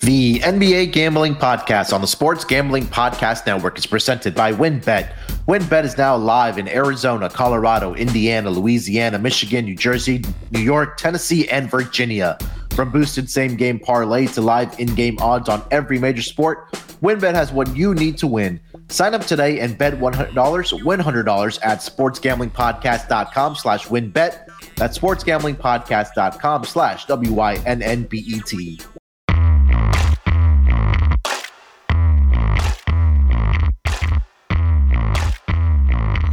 [0.00, 5.12] The NBA Gambling Podcast on the Sports Gambling Podcast Network is presented by WynnBET.
[5.48, 11.48] WynnBET is now live in Arizona, Colorado, Indiana, Louisiana, Michigan, New Jersey, New York, Tennessee,
[11.48, 12.38] and Virginia.
[12.76, 16.70] From boosted same game parlay to live in game odds on every major sport,
[17.02, 18.60] WynnBET has what you need to win.
[18.88, 24.46] Sign up today and bet $100, win $100 at sportsgamblingpodcast.com slash wynnbet.
[24.76, 28.80] That's sportsgamblingpodcast.com slash W-Y-N-N-B-E-T.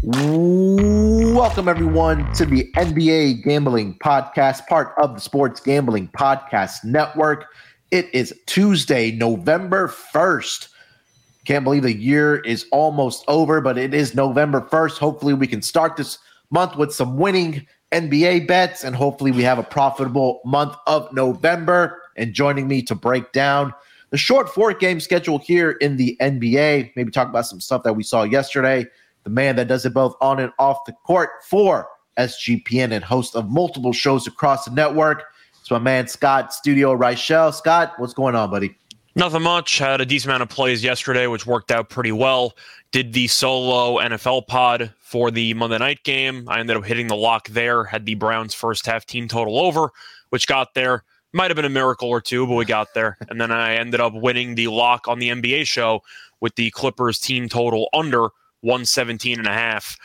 [0.08, 7.48] Welcome, everyone, to the NBA Gambling Podcast, part of the Sports Gambling Podcast Network.
[7.90, 10.68] It is Tuesday, November 1st.
[11.46, 15.00] Can't believe the year is almost over, but it is November 1st.
[15.00, 16.20] Hopefully, we can start this
[16.52, 22.00] month with some winning NBA bets, and hopefully, we have a profitable month of November.
[22.16, 23.74] And joining me to break down
[24.12, 27.94] the short four game schedule here in the NBA, maybe talk about some stuff that
[27.94, 28.86] we saw yesterday
[29.26, 33.36] the man that does it both on and off the court for SGPN and host
[33.36, 35.26] of multiple shows across the network.
[35.60, 37.54] It's my man Scott Studio Reichel.
[37.54, 38.76] Scott, what's going on, buddy?
[39.16, 39.80] Nothing much.
[39.80, 42.54] Had a decent amount of plays yesterday, which worked out pretty well.
[42.92, 46.48] Did the solo NFL pod for the Monday night game.
[46.48, 47.84] I ended up hitting the lock there.
[47.84, 49.92] Had the Browns first half team total over,
[50.30, 51.04] which got there.
[51.34, 53.18] Might have been a miracle or two, but we got there.
[53.30, 56.04] And then I ended up winning the lock on the NBA show
[56.42, 58.30] with the Clippers team total under
[58.66, 59.98] 117 and a half.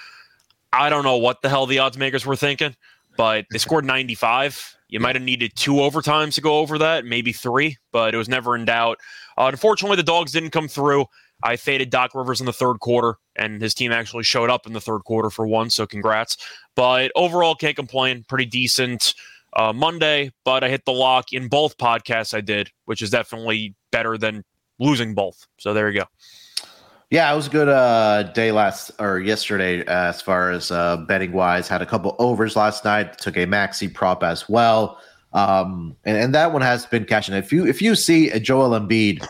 [0.72, 2.76] I don't know what the hell the odds makers were thinking,
[3.16, 4.76] but they scored 95.
[4.88, 8.28] You might have needed two overtimes to go over that, maybe three, but it was
[8.28, 8.98] never in doubt.
[9.38, 11.06] Uh, unfortunately, the dogs didn't come through.
[11.42, 14.74] I faded Doc Rivers in the third quarter, and his team actually showed up in
[14.74, 16.36] the third quarter for one, so congrats.
[16.76, 18.24] But overall, can't complain.
[18.28, 19.14] Pretty decent
[19.54, 23.74] uh, Monday, but I hit the lock in both podcasts I did, which is definitely
[23.90, 24.44] better than
[24.78, 25.46] losing both.
[25.58, 26.06] So there you go.
[27.10, 31.32] Yeah, it was a good uh, day last or yesterday as far as uh, betting
[31.32, 31.66] wise.
[31.66, 33.18] Had a couple overs last night.
[33.18, 35.00] Took a Maxey prop as well,
[35.32, 37.34] um, and, and that one has been cashing.
[37.34, 39.26] If you if you see a Joel Embiid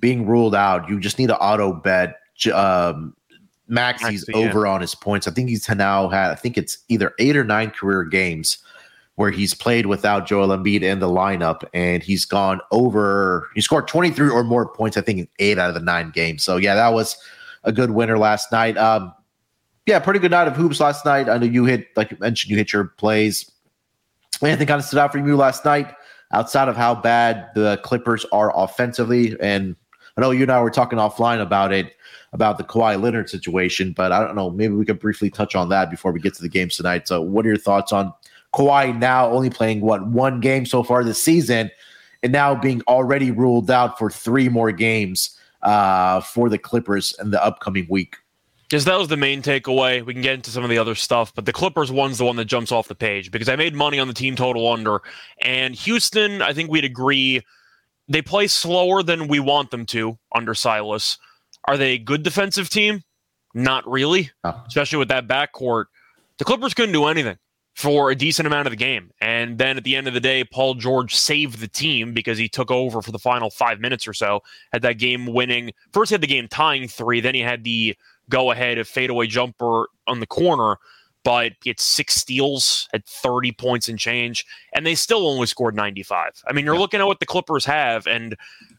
[0.00, 2.16] being ruled out, you just need to auto bet
[2.52, 3.14] um,
[3.68, 4.72] Maxey's Maxey, over yeah.
[4.72, 5.28] on his points.
[5.28, 6.32] I think he's now had.
[6.32, 8.58] I think it's either eight or nine career games
[9.16, 13.48] where he's played without Joel Embiid in the lineup, and he's gone over.
[13.54, 16.42] He scored 23 or more points, I think, in eight out of the nine games.
[16.42, 17.16] So yeah, that was
[17.64, 18.76] a good winner last night.
[18.78, 19.12] Um,
[19.86, 21.28] yeah, pretty good night of hoops last night.
[21.28, 23.50] I know you hit, like you mentioned, you hit your plays.
[24.42, 25.94] Anything kind of stood out for you last night
[26.32, 29.36] outside of how bad the Clippers are offensively?
[29.40, 29.76] And
[30.16, 31.94] I know you and I were talking offline about it,
[32.32, 34.50] about the Kawhi Leonard situation, but I don't know.
[34.50, 37.06] Maybe we could briefly touch on that before we get to the games tonight.
[37.06, 38.12] So, what are your thoughts on
[38.54, 41.70] Kawhi now only playing what one game so far this season,
[42.22, 47.30] and now being already ruled out for three more games uh, for the Clippers in
[47.30, 48.16] the upcoming week.
[48.68, 50.04] Because that was the main takeaway.
[50.04, 52.36] We can get into some of the other stuff, but the Clippers one's the one
[52.36, 55.02] that jumps off the page because I made money on the team total under.
[55.42, 57.42] And Houston, I think we'd agree,
[58.08, 61.18] they play slower than we want them to under Silas.
[61.64, 63.02] Are they a good defensive team?
[63.52, 64.62] Not really, oh.
[64.66, 65.84] especially with that backcourt.
[66.38, 67.36] The Clippers couldn't do anything
[67.74, 69.10] for a decent amount of the game.
[69.20, 72.48] And then at the end of the day, Paul George saved the team because he
[72.48, 74.42] took over for the final five minutes or so.
[74.72, 75.72] Had that game winning.
[75.92, 77.20] First, he had the game tying three.
[77.20, 77.96] Then he had the
[78.28, 80.76] go ahead of fadeaway jumper on the corner.
[81.24, 84.44] But it's six steals at 30 points and change.
[84.74, 86.42] And they still only scored 95.
[86.46, 88.08] I mean, you're looking at what the Clippers have.
[88.08, 88.36] And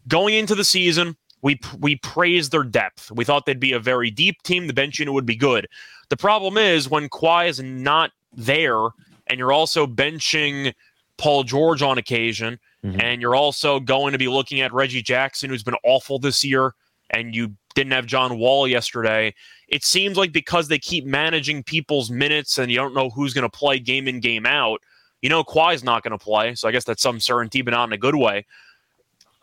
[0.10, 3.12] going into the season, we we praised their depth.
[3.12, 4.68] We thought they'd be a very deep team.
[4.68, 5.68] The bench unit would be good.
[6.10, 8.90] The problem is when Kawhi is not there,
[9.28, 10.74] and you're also benching
[11.18, 13.00] Paul George on occasion, mm-hmm.
[13.00, 16.74] and you're also going to be looking at Reggie Jackson, who's been awful this year,
[17.12, 19.34] and you didn't have John Wall yesterday.
[19.68, 23.50] It seems like because they keep managing people's minutes and you don't know who's going
[23.50, 24.82] to play game in, game out,
[25.22, 26.56] you know Kawhi's not going to play.
[26.56, 28.46] So I guess that's some certainty, but not in a good way.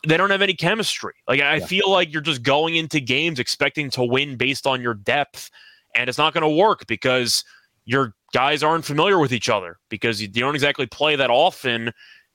[0.06, 1.14] They don't have any chemistry.
[1.28, 1.66] Like I yeah.
[1.66, 5.50] feel like you're just going into games expecting to win based on your depth,
[5.94, 7.44] and it's not going to work because–
[7.90, 11.92] your guys aren't familiar with each other because you, don't exactly play that often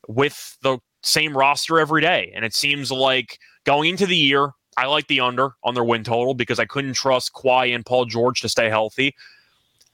[0.08, 2.32] with the same roster every day.
[2.34, 6.04] And it seems like going into the year, I like the under on their win
[6.04, 9.14] total because I couldn't trust Kawhi and Paul George to stay healthy.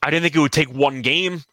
[0.01, 1.43] I didn't think it would take one game.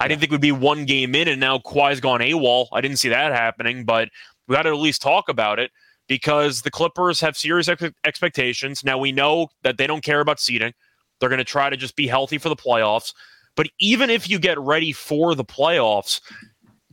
[0.00, 2.66] I didn't think it would be one game in, and now Kawhi's gone AWOL.
[2.72, 4.10] I didn't see that happening, but
[4.46, 5.70] we got to at least talk about it
[6.08, 8.84] because the Clippers have serious ex- expectations.
[8.84, 10.74] Now we know that they don't care about seeding.
[11.18, 13.14] They're going to try to just be healthy for the playoffs.
[13.56, 16.20] But even if you get ready for the playoffs,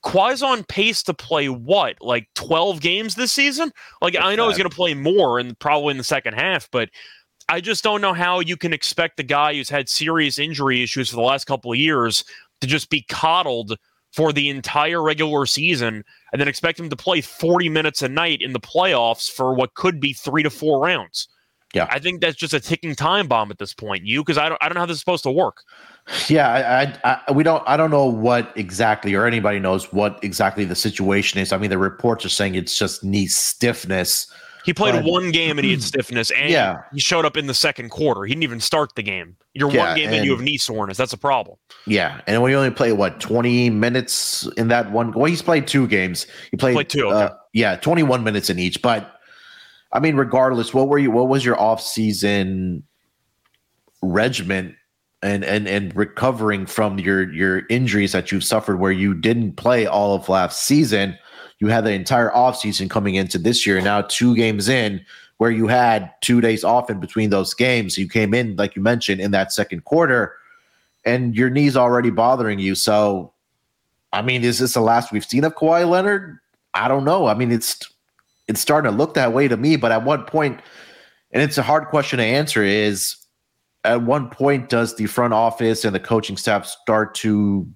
[0.03, 3.71] Kawhi's on pace to play what, like 12 games this season?
[4.01, 6.89] Like, I know he's going to play more and probably in the second half, but
[7.49, 11.09] I just don't know how you can expect the guy who's had serious injury issues
[11.09, 12.23] for the last couple of years
[12.61, 13.77] to just be coddled
[14.13, 18.41] for the entire regular season and then expect him to play 40 minutes a night
[18.41, 21.27] in the playoffs for what could be three to four rounds.
[21.73, 21.87] Yeah.
[21.89, 24.05] I think that's just a ticking time bomb at this point.
[24.05, 25.63] You, because I don't, I don't know how this is supposed to work.
[26.27, 30.19] Yeah, I, I, I, we don't, I don't know what exactly, or anybody knows what
[30.23, 31.53] exactly the situation is.
[31.53, 34.31] I mean, the reports are saying it's just knee stiffness.
[34.63, 36.81] He played but, one game and he had stiffness, and yeah.
[36.93, 38.23] he showed up in the second quarter.
[38.23, 39.35] He didn't even start the game.
[39.53, 40.97] You're Yeah, one game and you have knee soreness.
[40.97, 41.57] That's a problem.
[41.85, 45.67] Yeah, and when you only play what twenty minutes in that one, well, he's played
[45.67, 46.27] two games.
[46.51, 47.33] He played, Played two, uh, okay.
[47.53, 48.81] yeah, twenty one minutes in each.
[48.81, 49.19] But
[49.93, 51.11] I mean, regardless, what were you?
[51.11, 52.83] What was your off season
[54.01, 54.75] regimen
[55.21, 59.85] and and and recovering from your your injuries that you've suffered, where you didn't play
[59.85, 61.17] all of last season?
[61.59, 63.79] You had the entire offseason coming into this year.
[63.81, 65.05] Now, two games in,
[65.37, 67.97] where you had two days off in between those games.
[67.97, 70.35] You came in, like you mentioned, in that second quarter,
[71.05, 72.73] and your knee's already bothering you.
[72.75, 73.33] So,
[74.13, 76.39] I mean, is this the last we've seen of Kawhi Leonard?
[76.73, 77.27] I don't know.
[77.27, 77.79] I mean, it's
[78.47, 79.75] it's starting to look that way to me.
[79.75, 80.59] But at what point,
[81.31, 83.15] and it's a hard question to answer, is
[83.83, 87.67] at one point does the front office and the coaching staff start to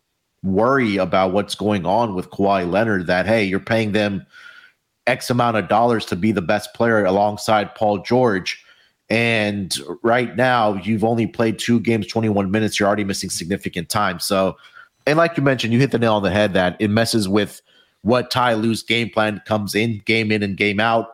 [0.44, 3.08] worry about what's going on with Kawhi Leonard?
[3.08, 4.26] That hey, you're paying them
[5.08, 8.62] X amount of dollars to be the best player alongside Paul George.
[9.10, 12.80] And right now, you've only played two games, 21 minutes.
[12.80, 14.20] You're already missing significant time.
[14.20, 14.58] So,
[15.06, 17.62] and like you mentioned, you hit the nail on the head that it messes with
[18.06, 21.08] what Ty Lue's game plan comes in, game in and game out.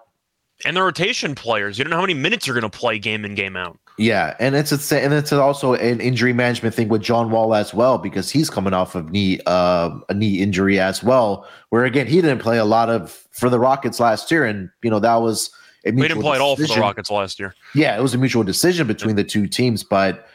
[0.66, 3.24] And the rotation players, you don't know how many minutes you're going to play game
[3.24, 3.80] in, game out.
[3.98, 7.74] Yeah, and it's a, and it's also an injury management thing with John Wall as
[7.74, 11.48] well because he's coming off of knee uh, a knee injury as well.
[11.70, 14.90] Where again, he didn't play a lot of for the Rockets last year, and you
[14.90, 15.50] know that was
[15.86, 16.80] a We didn't play at all for the.
[16.80, 17.56] Rockets last year.
[17.74, 20.28] Yeah, it was a mutual decision between the two teams, but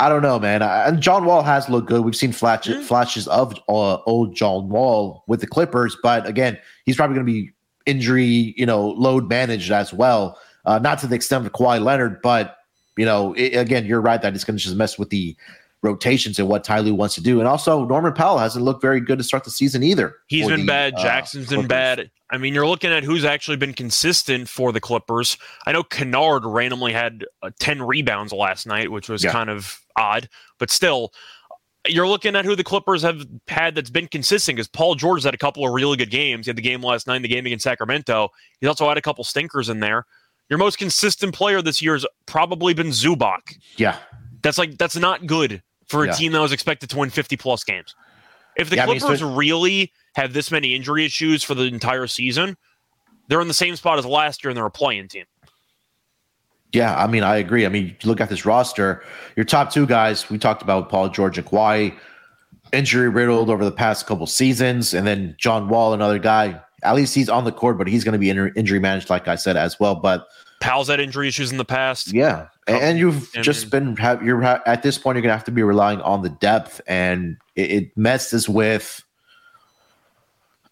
[0.00, 0.62] I don't know, man.
[0.62, 2.02] I, and John Wall has looked good.
[2.02, 2.82] We've seen flashes Mhm.
[2.84, 6.56] flashes of uh, old John Wall with the Clippers, but again,
[6.86, 7.50] he's probably going to be
[7.86, 10.38] injury, you know, load managed as well.
[10.64, 12.56] Uh, not to the extent of Kawhi Leonard, but
[12.96, 15.36] you know, it, again, you're right that it's going to just mess with the
[15.82, 17.38] rotations and what Ty Lue wants to do.
[17.38, 20.16] And also, Norman Powell hasn't looked very good to start the season either.
[20.26, 20.94] He's been the, bad.
[20.94, 22.10] uh, Jackson's been bad.
[22.30, 25.36] I mean, you're looking at who's actually been consistent for the Clippers.
[25.66, 29.32] I know Kennard randomly had uh, 10 rebounds last night, which was Yeah.
[29.32, 30.28] kind of odd,
[30.58, 31.12] but still,
[31.86, 35.32] you're looking at who the Clippers have had that's been consistent because Paul George had
[35.32, 36.44] a couple of really good games.
[36.46, 38.28] He had the game last night, the game against Sacramento.
[38.60, 40.04] He's also had a couple stinkers in there.
[40.50, 43.56] Your most consistent player this year has probably been Zubac.
[43.76, 43.96] Yeah,
[44.42, 46.12] That's like that's not good for a Yeah.
[46.12, 47.94] team that was expected to win 50 plus games.
[48.56, 51.64] If the Yeah, I mean, Clippers so- really have this many injury issues for the
[51.64, 52.56] entire season,
[53.28, 55.24] they're in the same spot as last year and they're a playing team.
[56.72, 57.64] Yeah, I mean, I agree.
[57.64, 59.02] I mean, you look at this roster,
[59.36, 61.96] your top two guys, we talked about Paul George and Kawhi,
[62.72, 66.60] injury riddled over the past couple seasons, and then John Wall, another guy.
[66.82, 69.26] At least he's on the court, but he's going to be in- injury managed, like
[69.28, 69.94] I said as well.
[69.94, 70.26] But
[70.60, 72.12] Powell's had injury issues in the past.
[72.12, 75.30] yeah, and, and you've And- just been have you're ha- at this point you're going
[75.32, 79.02] to have to be relying on the depth, and it, it messes with.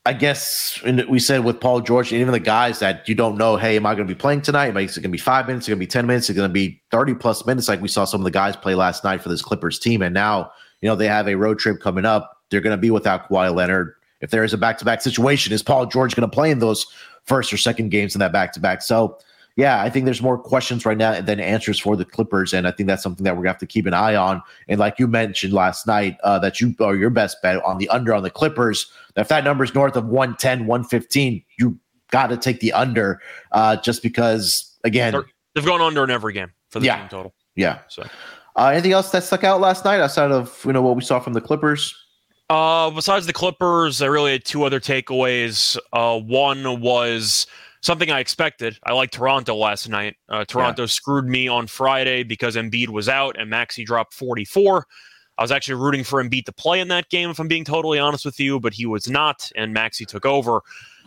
[0.04, 3.56] I guess we said with Paul George and even the guys that you don't know,
[3.56, 4.68] hey, am I going to be playing tonight?
[4.68, 5.64] Am I, is it going to be five minutes?
[5.64, 6.26] Is it going to be 10 minutes?
[6.26, 8.54] Is it going to be 30 plus minutes like we saw some of the guys
[8.54, 10.02] play last night for this Clippers team?
[10.02, 12.40] And now, you know, they have a road trip coming up.
[12.50, 13.94] They're going to be without Kawhi Leonard.
[14.20, 16.60] If there is a back to back situation, is Paul George going to play in
[16.60, 16.86] those
[17.24, 18.82] first or second games in that back to back?
[18.82, 19.18] So,
[19.56, 22.70] yeah, I think there's more questions right now than answers for the Clippers, and I
[22.70, 24.42] think that's something that we're gonna have to keep an eye on.
[24.68, 27.88] And like you mentioned last night, uh, that you are your best bet on the
[27.88, 28.86] under on the Clippers.
[29.16, 31.78] If that number is north of 110, 115, you
[32.10, 33.20] got to take the under,
[33.52, 36.98] uh, just because again, They're- They've gone under in every game for the Yeah.
[37.00, 37.34] team total.
[37.54, 37.78] yeah.
[37.88, 38.06] So
[38.56, 41.18] Uh, anything else that stuck out last night outside of you know what we saw
[41.18, 41.94] from the Clippers?
[42.48, 45.76] Uh, besides the Clippers, I really had two other takeaways.
[45.92, 47.46] Uh, one was
[47.86, 48.78] something I expected.
[48.84, 50.16] I liked Toronto last night.
[50.28, 54.84] Uh, Toronto screwed me on Friday because Embiid was out and Maxey dropped 44.
[55.38, 57.98] I was actually rooting for Embiid to play in that game, if I'm being totally
[57.98, 60.60] honest with you, but he was not, and Maxey took over.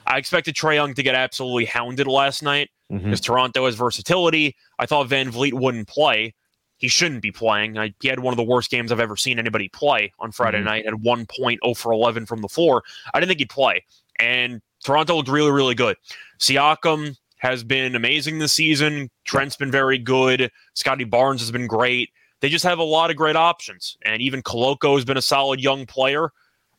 [0.07, 4.55] I expected Trae Young to get absolutely hounded last night because Toronto has versatility.
[4.79, 6.33] I thought VanVleet wouldn't play.
[6.77, 7.77] He shouldn't be playing.
[7.77, 10.59] I, he had one of the worst games I've ever seen anybody play on Friday
[10.61, 10.63] Mhm.
[10.65, 12.83] night at 1.0 for 11 from the floor.
[13.13, 13.83] I didn't think he'd play.
[14.17, 15.97] And Toronto looked really, really good.
[16.39, 19.09] Siakam has been amazing this season.
[19.25, 20.51] Trent's been very good.
[20.73, 22.09] Scotty Barnes has been great.
[22.41, 23.97] They just have a lot of great options.
[24.05, 26.31] And even Koloko has been a solid young player.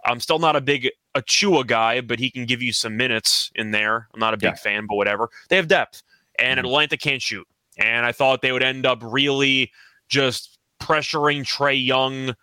[0.05, 3.71] I'm still not a big Achiuwa guy, but he can give you some minutes in
[3.71, 4.09] there.
[4.15, 4.55] I'm not a big yeah.
[4.55, 5.29] fan, but whatever.
[5.49, 6.03] They have depth,
[6.39, 6.67] and mm-hmm.
[6.67, 7.47] Atlanta can't shoot.
[7.77, 9.71] And I thought they would end up really
[10.09, 12.35] just pressuring Trae Young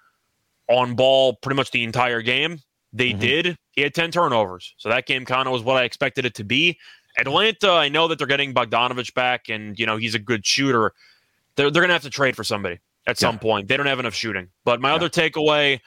[0.69, 2.59] on ball pretty much the entire game.
[2.97, 3.19] They mm-hmm.
[3.19, 3.57] did.
[3.71, 4.73] He had 10 turnovers.
[4.77, 6.79] So that game kind of was what I expected it to be.
[7.17, 10.93] Atlanta, I know that they're getting Bogdanovich back and, you know, he's a good shooter.
[11.55, 13.67] They're, they're going to have to trade for somebody at some point.
[13.67, 14.49] They don't have enough shooting.
[14.65, 14.95] But my yeah.
[14.95, 15.79] other takeaway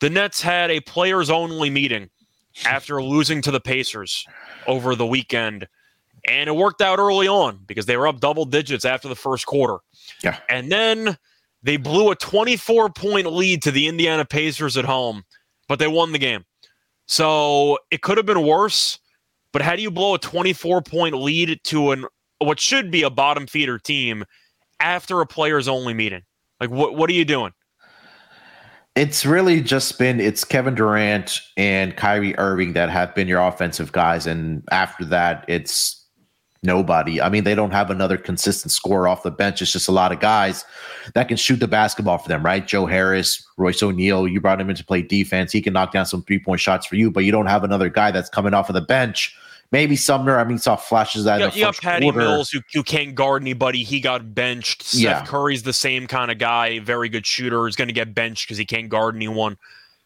[0.00, 2.10] the Nets had a players only meeting
[2.64, 4.26] after losing to the Pacers
[4.66, 5.66] over the weekend.
[6.28, 9.46] And it worked out early on because they were up double digits after the first
[9.46, 9.78] quarter.
[10.22, 10.38] Yeah.
[10.50, 11.16] And then
[11.62, 15.24] they blew a 24 point lead to the Indiana Pacers at home,
[15.68, 16.44] but they won the game.
[17.06, 18.98] So it could have been worse.
[19.52, 22.04] But how do you blow a 24 point lead to an
[22.38, 24.24] what should be a bottom feeder team
[24.80, 26.22] after a players only meeting?
[26.60, 27.52] Like what what are you doing?
[28.94, 33.92] It's really just been it's Kevin Durant and Kyrie Irving that have been your offensive
[33.92, 36.05] guys, and after that, it's
[36.66, 37.22] nobody.
[37.22, 39.62] I mean, they don't have another consistent scorer off the bench.
[39.62, 40.64] It's just a lot of guys
[41.14, 42.66] that can shoot the basketball for them, right?
[42.66, 45.52] Joe Harris, Royce O'Neale, you brought him in to play defense.
[45.52, 47.88] He can knock down some three point shots for you, but you don't have another
[47.88, 49.34] guy that's coming off of the bench
[49.72, 50.38] Maybe Sumner.
[50.38, 51.40] I mean, saw flashes that.
[51.40, 52.18] Yeah, you got Patty quarter.
[52.18, 53.82] Mills who, who can't guard anybody.
[53.82, 54.82] He got benched.
[54.82, 55.24] Seth yeah.
[55.24, 57.66] Curry's the same kind of guy, very good shooter.
[57.66, 59.56] Is going to get benched because he can't guard anyone.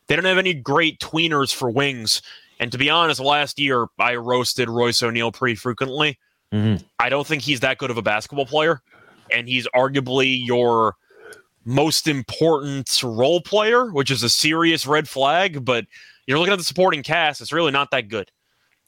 [0.07, 2.23] They don't have any great tweeners for wings.
[2.59, 6.19] And to be honest, last year I roasted Royce O'Neale pretty frequently.
[6.52, 6.85] Mm-hmm.
[6.99, 8.83] I don't think he's that good of a basketball player,
[9.30, 10.97] and he's arguably your
[11.64, 15.64] most important role player, which is a serious red flag.
[15.64, 15.87] But
[16.26, 18.30] you're looking at the supporting cast; it's really not that good.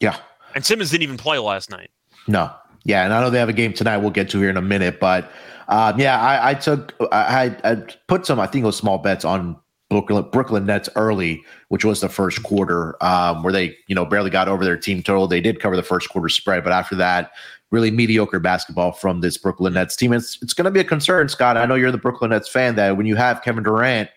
[0.01, 0.17] Yeah,
[0.55, 1.91] and Simmons didn't even play last night.
[2.27, 2.53] No.
[2.85, 3.99] Yeah, and I know they have a game tonight.
[3.99, 5.31] We'll get to here in a minute, but
[5.69, 7.77] um, yeah, I, I took I, I,
[8.09, 9.57] put some I think it was small bets on
[9.89, 14.29] Brooklyn, Brooklyn Nets early, which was the first quarter, um, where they you know barely
[14.29, 15.27] got over their team total.
[15.27, 17.31] They did cover the first quarter spread, but after that,
[17.71, 20.13] really mediocre basketball from this Brooklyn Nets team.
[20.13, 21.57] It's it's going to be a concern, Scott.
[21.57, 22.75] I know you're the Brooklyn Nets fan.
[22.75, 24.11] That when you have Kevin Durant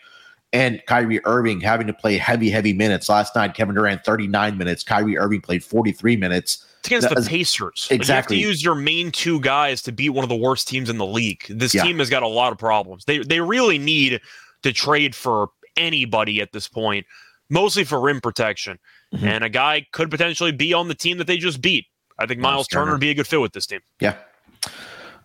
[0.52, 3.08] and Kyrie Irving having to play heavy, heavy minutes.
[3.08, 4.84] Last night, Kevin Durant 39 minutes.
[4.84, 6.66] Kyrie Irving played 43 minutes.
[6.80, 7.88] It's against the Pacers.
[7.90, 7.98] Exactly.
[7.98, 10.68] Like you have to use your main two guys to beat one of the worst
[10.68, 11.46] teams in the league.
[11.48, 11.84] This yeah.
[11.84, 13.06] team has got a lot of problems.
[13.06, 14.20] They they really need
[14.64, 17.06] to trade for anybody at this point,
[17.50, 18.80] mostly for rim protection.
[19.14, 19.28] Mm-hmm.
[19.28, 21.86] And a guy could potentially be on the team that they just beat.
[22.18, 23.82] I think Myles, Turner would be a good fit with this team.
[24.00, 24.16] Yeah.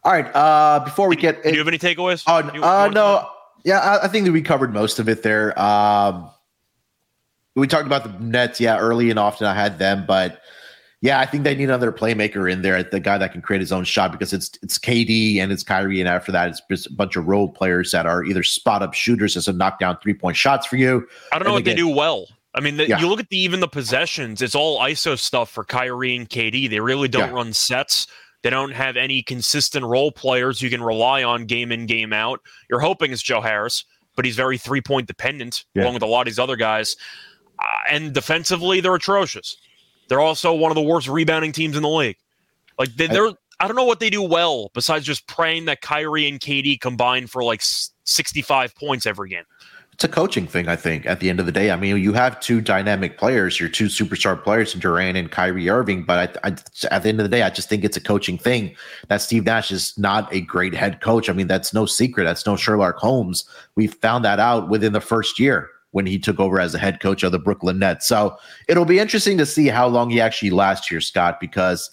[0.02, 0.26] All right.
[0.34, 2.24] Uh, before we get, do you have any takeaways?
[2.26, 3.28] Oh, uh, no.
[3.64, 5.58] Yeah, I, I, think that we covered most of it there.
[5.60, 6.30] Um,
[7.54, 10.40] we talked about the Nets, yeah, early and often I had them, but
[11.02, 13.72] yeah, I think they need another playmaker in there, the guy that can create his
[13.72, 16.92] own shot because it's it's KD and it's Kyrie, and after that, it's just a
[16.92, 20.36] bunch of role players that are either spot up shooters that have knockdown three point
[20.36, 21.06] shots for you.
[21.32, 22.26] I don't know what they, get, do well.
[22.54, 23.00] I mean, the, yeah.
[23.00, 26.68] you look at the even the possessions; it's all ISO stuff for Kyrie and KD.
[26.68, 27.34] They really don't yeah.
[27.34, 28.06] run sets.
[28.42, 32.40] They don't have any consistent role players you can rely on game in, game out.
[32.68, 35.84] You're hoping it's Joe Harris, but he's very three point dependent, yeah.
[35.84, 36.96] along with a lot of these other guys.
[37.58, 39.56] Uh, and defensively, they're atrocious.
[40.10, 42.18] They're also one of the worst rebounding teams in the league.
[42.78, 46.28] Like they, are I don't know what they do well besides just praying that Kyrie
[46.28, 49.44] and KD combine for like 65 points every game
[50.00, 51.70] it's a coaching thing, I think, at the end of the day.
[51.70, 56.04] I mean, you have two dynamic players, your two superstar players, Durant and Kyrie Irving.
[56.04, 56.56] But I, I,
[56.90, 58.74] at the end of the day, I just think it's a coaching thing
[59.08, 61.28] that Steve Nash is not a great head coach.
[61.28, 62.24] I mean, that's no secret.
[62.24, 63.44] That's no Sherlock Holmes.
[63.74, 67.00] We found that out within the first year when he took over as the head
[67.00, 68.06] coach of the Brooklyn Nets.
[68.06, 68.36] So
[68.68, 71.90] it'll be interesting to see how long he actually lasts here, Scott, because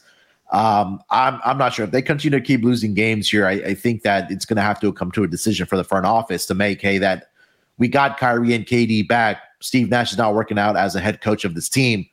[0.52, 3.46] um, I'm I'm not sure if they continue to keep losing games here.
[3.46, 5.84] I, I think that it's going to have to come to a decision for the
[5.84, 7.32] front office to make, hey, that
[7.78, 9.42] we got Kyrie and KD back.
[9.60, 12.06] Steve Nash is not working out as a head coach of this team.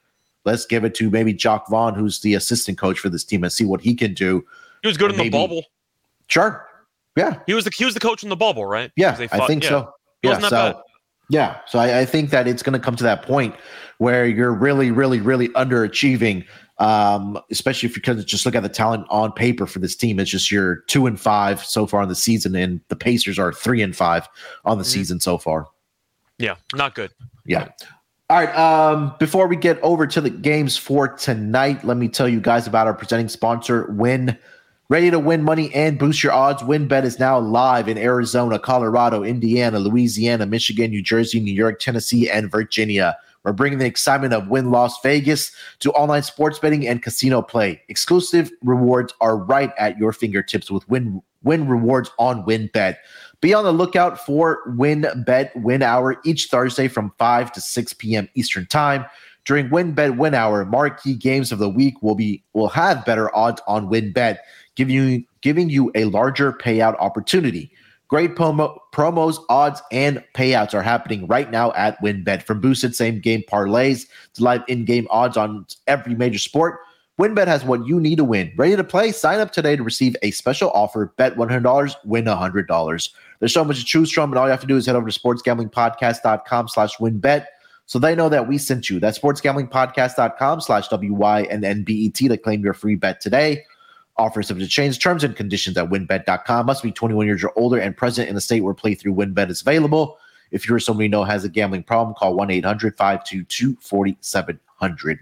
[0.44, 3.52] Let's give it to maybe Jacque Vaughn, who's the assistant coach for this team, and
[3.52, 4.44] see what he can do.
[4.82, 5.62] He was good and in maybe, the bubble.
[6.28, 6.66] Sure.
[7.16, 7.38] Yeah.
[7.46, 8.90] He was the he was the coach in the bubble, right?
[8.96, 9.68] Yeah, fought, I think yeah.
[9.68, 9.94] so.
[10.22, 10.38] Yeah.
[10.40, 10.76] So bad.
[11.28, 11.58] Yeah.
[11.66, 13.54] So I, I think that it's going to come to that point
[13.98, 16.44] where you're really, really, really underachieving
[16.78, 20.18] um, especially if you can just look at the talent on paper for this team.
[20.18, 23.52] It's just you're two and five so far in the season, and the Pacers are
[23.52, 24.28] three and five
[24.64, 24.90] on the mm-hmm.
[24.90, 25.66] season so far.
[26.38, 27.12] Yeah, not good.
[27.46, 27.68] Yeah.
[28.30, 28.56] All right.
[28.56, 32.66] Um, before we get over to the games for tonight, let me tell you guys
[32.66, 34.36] about our presenting sponsor, Win.
[34.90, 36.62] Ready to win money and boost your odds?
[36.62, 42.28] WynnBET is now live in Arizona, Colorado, Indiana, Louisiana, Michigan, New Jersey, New York, Tennessee,
[42.28, 43.16] and Virginia.
[43.44, 47.80] We're bringing the excitement of Wynn Las Vegas to online sports betting and casino play.
[47.88, 52.96] Exclusive rewards are right at your fingertips with Win Win rewards on WynnBET.
[53.40, 58.28] Be on the lookout for WynnBET Win Hour each Thursday from 5 to 6 p.m.
[58.34, 59.06] Eastern Time.
[59.44, 63.60] During WynnBET Win Hour, marquee games of the week will be will have better odds
[63.66, 64.38] on WynnBET,
[64.74, 67.70] giving you giving you a larger payout opportunity.
[68.08, 72.42] Great promo, promos, odds, and payouts are happening right now at WynnBET.
[72.42, 76.80] From boosted same game parlays to live in game odds on every major sport,
[77.18, 78.52] WynnBET has what you need to win.
[78.56, 79.10] Ready to play?
[79.10, 81.12] Sign up today to receive a special offer.
[81.16, 83.08] Bet $100, win $100.
[83.38, 85.08] There's so much to choose from, and all you have to do is head over
[85.08, 87.46] to sportsgamblingpodcast.com slash wynnbet
[87.86, 88.98] so they know that we sent you.
[88.98, 93.64] That's sportsgamblingpodcast.com slash W-Y-N-N-B-E-T to claim your free bet today.
[94.16, 95.00] Offers subject to change.
[95.00, 96.66] Terms and conditions at wynnbet.com.
[96.66, 99.60] Must be 21 years or older and present in the state where playthrough WynnBET is
[99.60, 100.18] available.
[100.52, 105.18] If you're somebody you know has a gambling problem, call 1-800-522-4700.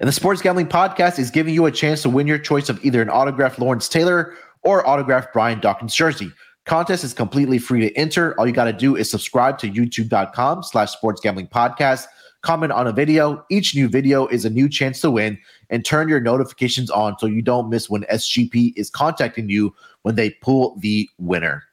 [0.00, 2.82] And the Sports Gambling Podcast is giving you a chance to win your choice of
[2.84, 6.32] either an autographed Lawrence Taylor or autographed Brian Dawkins jersey.
[6.64, 8.38] Contest is completely free to enter.
[8.38, 12.06] All you got to do is subscribe to youtube.com slash sports gambling podcast,
[12.42, 13.44] comment on a video.
[13.50, 15.38] Each new video is a new chance to win
[15.70, 20.14] and turn your notifications on so you don't miss when SGP is contacting you when
[20.14, 21.64] they pull the winner.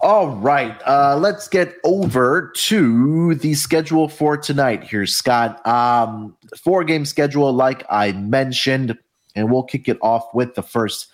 [0.00, 5.66] All right, uh, let's get over to the schedule for tonight here, Scott.
[5.66, 8.98] Um, four game schedule, like I mentioned,
[9.34, 11.08] and we'll kick it off with the first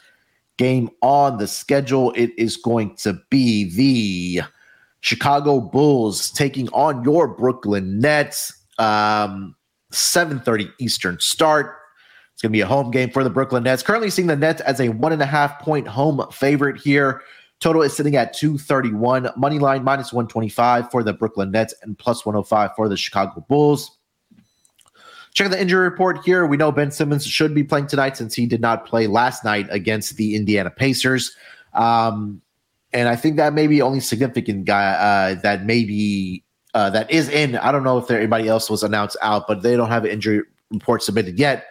[0.57, 2.13] game on the schedule.
[2.17, 4.45] It is going to be the
[5.01, 8.53] Chicago Bulls taking on your Brooklyn Nets.
[8.79, 9.57] Um,
[9.93, 11.77] 7:30 Eastern start.
[12.33, 13.83] It's going to be a home game for the Brooklyn Nets.
[13.83, 17.23] Currently seeing the Nets as a one and a half point home favorite here.
[17.61, 19.29] Total is sitting at 231.
[19.37, 23.99] Money line minus 125 for the Brooklyn Nets and plus 105 for the Chicago Bulls.
[25.35, 26.47] Check the injury report here.
[26.47, 29.67] We know Ben Simmons should be playing tonight since he did not play last night
[29.71, 31.37] against the Indiana Pacers.
[31.75, 32.41] Um,
[32.93, 36.45] and I think that may be only significant guy uh, that maybe
[36.75, 37.57] uh, that is in.
[37.57, 40.11] I don't know if there anybody else was announced out, but they don't have an
[40.11, 41.67] injury report submitted yet.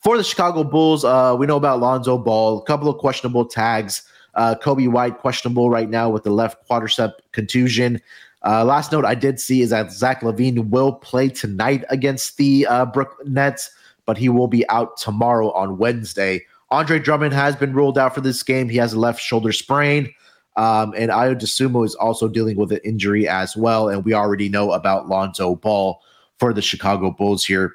[0.00, 4.02] For the Chicago Bulls, uh, we know about Lonzo Ball, a couple of questionable tags.
[4.34, 8.00] Uh, Coby White questionable right now with the left quadricep contusion.
[8.46, 12.66] Uh, last note I did see is that Zach LaVine will play tonight against the
[12.66, 13.70] uh, Brooklyn Nets,
[14.06, 16.46] but he will be out tomorrow on Wednesday.
[16.70, 18.68] Andre Drummond has been ruled out for this game.
[18.68, 20.14] He has a left shoulder sprain.
[20.56, 23.88] Um, and Ayo Dosunmu is also dealing with an injury as well.
[23.88, 26.00] And we already know about Lonzo Ball
[26.38, 27.74] for the Chicago Bulls here.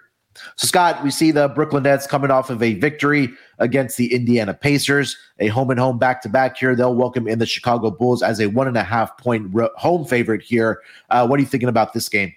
[0.57, 4.53] So, Scott, we see the Brooklyn Nets coming off of a victory against the Indiana
[4.53, 6.75] Pacers, a home and home back to back here.
[6.75, 10.41] They'll welcome in the Chicago Bulls as a one and a half point home favorite
[10.41, 10.81] here.
[11.09, 12.33] Uh, what are you thinking about this game?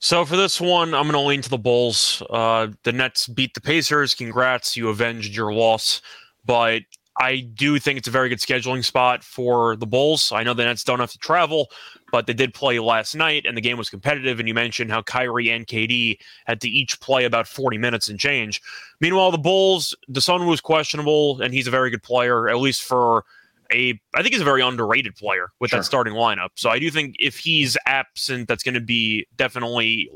[0.00, 2.22] So for this one, I'm going to lean to the Bulls.
[2.30, 4.14] Uh, the Nets beat the Pacers.
[4.14, 6.00] Congrats, you avenged your loss.
[6.44, 6.82] But
[7.20, 10.32] I do think it's a very good scheduling spot for the Bulls.
[10.32, 11.70] I know the Nets don't have to travel,
[12.10, 14.40] but they did play last night and the game was competitive.
[14.40, 18.18] And you mentioned how Kyrie and KD had to each play about 40 minutes and
[18.18, 18.62] change.
[19.02, 22.84] Meanwhile, the Bulls, the Sun was questionable and he's a very good player, at least
[22.84, 23.26] for
[23.72, 25.80] a I think he's a very underrated player with sure.
[25.80, 26.50] that starting lineup.
[26.56, 30.10] So I do think if he's absent, that's going to be definitely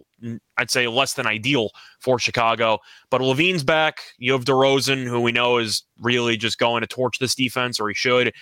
[0.56, 2.78] I'd say less than ideal for Chicago.
[3.10, 4.00] But LaVine's back.
[4.18, 7.88] You have DeRozan, who we know is really just going to torch this defense, or
[7.88, 8.32] he should.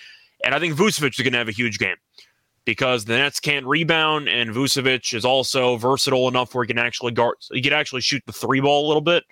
[0.44, 1.96] And I think Vucevic is going to have a huge game
[2.64, 7.12] because the Nets can't rebound, and Vucevic is also versatile enough where he can actually
[7.12, 7.36] guard.
[7.52, 9.24] He can actually shoot the three ball a little bit.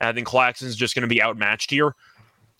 [0.00, 1.94] And I think Claxton's just going to be outmatched here.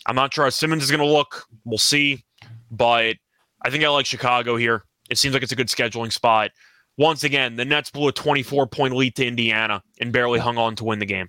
[0.06, 1.46] I'm not sure how Simmons is going to look.
[1.64, 2.24] We'll see
[2.70, 3.16] but
[3.64, 4.84] I think I like Chicago here.
[5.10, 6.50] It seems like it's a good scheduling spot.
[6.96, 10.74] Once again, the Nets blew a 24 point lead to Indiana and barely hung on
[10.76, 11.28] to win the game.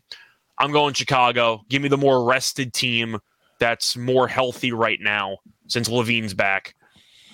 [0.58, 1.62] I'm going Chicago.
[1.69, 3.19] Give me the more rested team
[3.60, 6.75] that's more healthy right now since LaVine's back.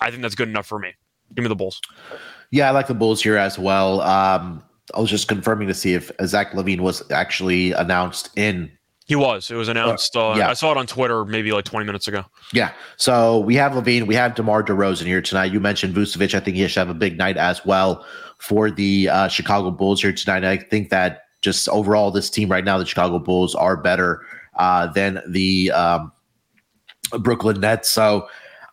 [0.00, 0.92] I think that's good enough for me.
[1.34, 1.80] Give me the Bulls.
[2.50, 4.00] Yeah, I like the Bulls here as well.
[4.02, 4.62] Um,
[4.94, 8.70] I was just confirming to see if Zach LaVine was actually announced in
[9.06, 9.52] he was.
[9.52, 10.16] It was announced.
[10.16, 10.50] Uh, yeah.
[10.50, 12.24] I saw it on Twitter maybe like 20 minutes ago.
[12.52, 12.72] Yeah.
[12.96, 14.08] So we have LaVine.
[14.08, 15.52] We have DeMar DeRozan here tonight.
[15.52, 16.34] You mentioned Vucevic.
[16.34, 18.04] I think he should have a big night as well
[18.38, 20.44] for the uh, Chicago Bulls here tonight.
[20.44, 24.88] I think that just overall, this team right now, the Chicago Bulls are better uh,
[24.88, 26.10] than the um,
[27.20, 27.88] Brooklyn Nets.
[27.88, 28.26] So,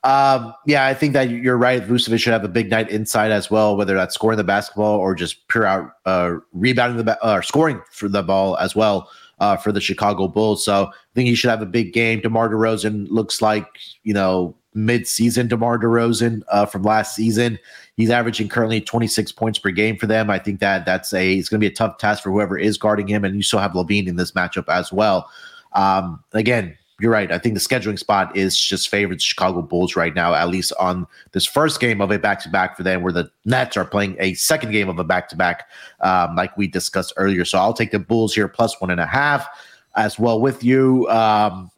[0.03, 1.83] um, yeah, I think that you're right.
[1.83, 5.13] Vucevic should have a big night inside as well, whether that's scoring the basketball or
[5.13, 9.11] just pure out uh, rebounding the ba- or scoring for the ball as well
[9.43, 10.63] uh, for the Chicago Bulls.
[10.63, 12.21] So I think he should have a big game.
[12.21, 13.67] DeMar DeRozan looks like,
[14.03, 17.59] you know, mid-season DeMar DeRozan uh, from last season.
[17.97, 20.29] He's averaging currently 26 points per game for them.
[20.29, 22.77] I think that that's a it's going to be a tough task for whoever is
[22.77, 25.29] guarding him, and you still have LaVine in this matchup as well.
[25.73, 27.31] Um, again, you're right.
[27.31, 31.07] I think the scheduling spot is just favored Chicago Bulls right now, at least on
[31.31, 34.15] this first game of a back to back for them, where the Nets are playing
[34.19, 35.67] a second game of a back to back,
[36.01, 37.45] like we discussed earlier.
[37.45, 39.47] So I'll take the Bulls here plus one and a half
[39.95, 41.09] as well with you.
[41.09, 41.71] Um,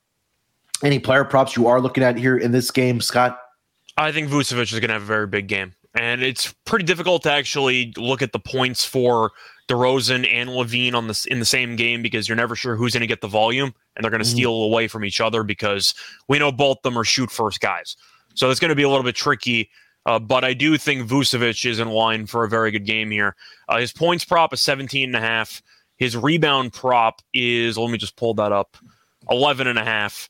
[0.84, 3.40] any player props you are looking at here in this game, Scott?
[3.98, 5.74] I think Vucevic is going to have a very big game.
[5.96, 9.32] And it's pretty difficult to actually look at the points for
[9.70, 13.02] DeRozan and LaVine on this in the same game because you're never sure who's going
[13.02, 14.36] to get the volume and they're going to mm-hmm.
[14.36, 15.96] steal away from each other because
[16.28, 17.96] we know both them are shoot first guys.
[18.36, 19.70] So it's going to be a little bit tricky.
[20.06, 23.36] Uh, but I do think Vucevic is in line for a very good game here.
[23.68, 25.64] Uh, his points prop is 17 and a half.
[25.98, 28.78] His rebound prop is, let me just pull that up,
[29.32, 30.30] 11 and a half.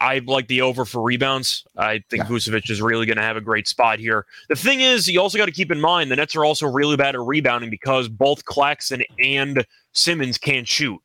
[0.00, 1.64] I like the over for rebounds.
[1.76, 2.30] I think yeah.
[2.30, 4.24] Vucevic is really going to have a great spot here.
[4.48, 6.96] The thing is, you also got to keep in mind the Nets are also really
[6.96, 10.98] bad at rebounding because both Claxton and Simmons can't shoot.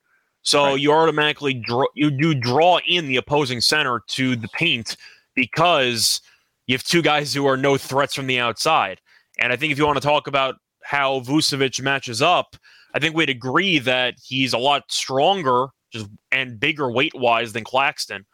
[0.43, 0.79] So right.
[0.79, 4.95] you automatically draw you do draw in the opposing center to the paint
[5.33, 6.21] because
[6.67, 9.01] you have two guys who are no threats from the outside.
[9.39, 12.55] And I think if you want to talk about how Vucevic matches up,
[12.93, 17.63] I think we'd agree that he's a lot stronger just and bigger weight wise than
[17.63, 18.25] Claxton.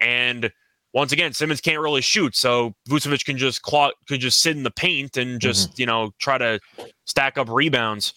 [0.00, 0.50] And
[0.92, 4.62] once again, Simmons can't really shoot, so Vucevic can just claw, could just sit in
[4.62, 5.80] the paint and just mm-hmm.
[5.80, 6.60] you know try to
[7.04, 8.14] stack up rebounds.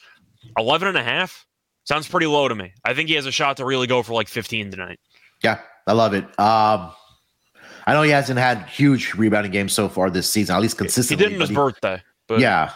[0.58, 1.46] 11 and a half
[1.84, 2.72] sounds pretty low to me.
[2.86, 5.00] I think he has a shot to really go for like 15 tonight.
[5.44, 6.24] Yeah, I love it.
[6.40, 6.92] Um,
[7.86, 11.26] I know he hasn't had huge rebounding games so far this season, at least consistently.
[11.26, 12.02] He did not his birthday.
[12.28, 12.72] But yeah,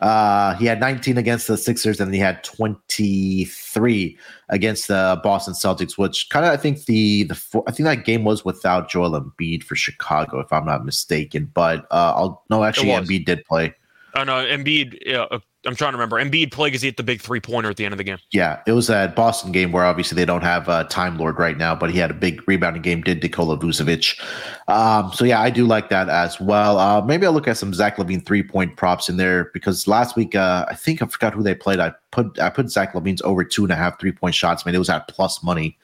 [0.00, 5.96] uh, he had 19 against the Sixers, and he had 23 against the Boston Celtics,
[5.96, 9.62] which kind of I think the the I think that game was without Joel Embiid
[9.62, 11.50] for Chicago, if I'm not mistaken.
[11.54, 13.74] But uh, I'll no, actually Embiid did play.
[14.14, 14.98] Oh no, Embiid.
[15.06, 15.26] Yeah,
[15.66, 16.22] I'm trying to remember.
[16.22, 18.18] Embiid played because he hit the big three pointer at the end of the game.
[18.32, 21.56] Yeah, it was that Boston game where obviously they don't have a Time Lord right
[21.56, 23.02] now, but he had a big rebounding game.
[23.02, 24.20] Did Nikola Vucevic?
[24.68, 26.78] Um, so yeah, I do like that as well.
[26.78, 30.16] Uh, maybe I'll look at some Zach LaVine three point props in there because last
[30.16, 31.80] week uh, I think I forgot who they played.
[31.80, 34.64] I put I put Zach LaVine's over two and a half three point shots.
[34.64, 35.78] Man, it was at plus money.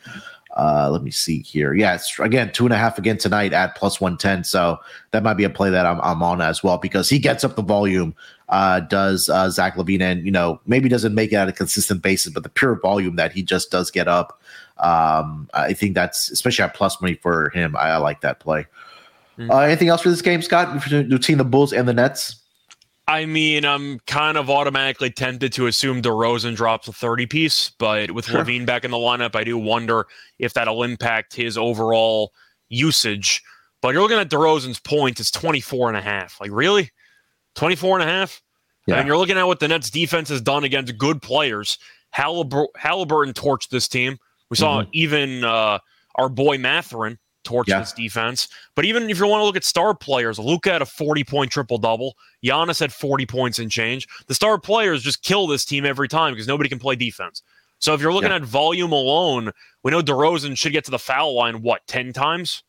[0.56, 1.74] Uh, let me see here.
[1.74, 4.42] Yeah, it's again two and a half again tonight at plus one ten.
[4.42, 4.78] So
[5.12, 7.54] that might be a play that I'm, I'm on as well because he gets up
[7.54, 8.14] the volume.
[8.50, 12.02] Uh, does uh, Zach LaVine, and you know maybe doesn't make it on a consistent
[12.02, 14.42] basis, but the pure volume that he just does get up.
[14.78, 17.76] Um, I think that's especially at plus money for him.
[17.76, 18.66] I, I like that play.
[19.38, 19.50] Mm-hmm.
[19.50, 20.84] Uh, anything else for this game, Scott?
[20.90, 22.36] Between the Bulls and the Nets.
[23.10, 28.12] I mean, I'm kind of automatically tempted to assume DeRozan drops a 30 piece, but
[28.12, 28.44] with sure.
[28.44, 30.06] LaVine back in the lineup, I do wonder
[30.38, 32.32] if that'll impact his overall
[32.68, 33.42] usage.
[33.80, 36.40] But you're looking at DeRozan's points, it's 24 and a half.
[36.40, 36.90] Like, really?
[37.60, 38.42] 24 and a half?
[38.86, 38.96] Yeah.
[38.96, 41.76] And you're looking at what the Nets defense has done against good players.
[42.16, 44.16] Hallibur- Halliburton torched this team.
[44.48, 44.90] We saw mm-hmm.
[44.94, 45.78] even uh,
[46.14, 47.80] our boy Mathurin torch yeah.
[47.80, 48.48] this defense.
[48.74, 51.52] But even if you want to look at star players, Luka had a 40 point
[51.52, 52.16] triple double.
[52.42, 54.08] Giannis had 40 points and change.
[54.26, 57.42] The star players just kill this team every time because nobody can play defense.
[57.78, 58.36] So if you're looking yeah.
[58.36, 62.62] at volume alone, we know DeRozan should get to the foul line, what, 10 times?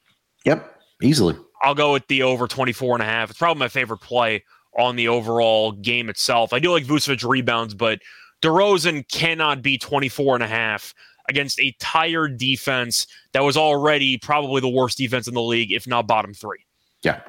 [0.44, 1.38] Yep, easily.
[1.64, 3.30] I'll go with the over 24 and a half.
[3.30, 4.44] It's probably my favorite play
[4.78, 6.54] on the overall game itself.
[6.54, 8.00] I do like Vucevic rebounds, but
[8.42, 10.94] DeRozan cannot be 24 and a half
[11.30, 15.88] against a tired defense that was already probably the worst defense in the league, if
[15.88, 16.66] not bottom three.
[17.04, 17.22] Yeah.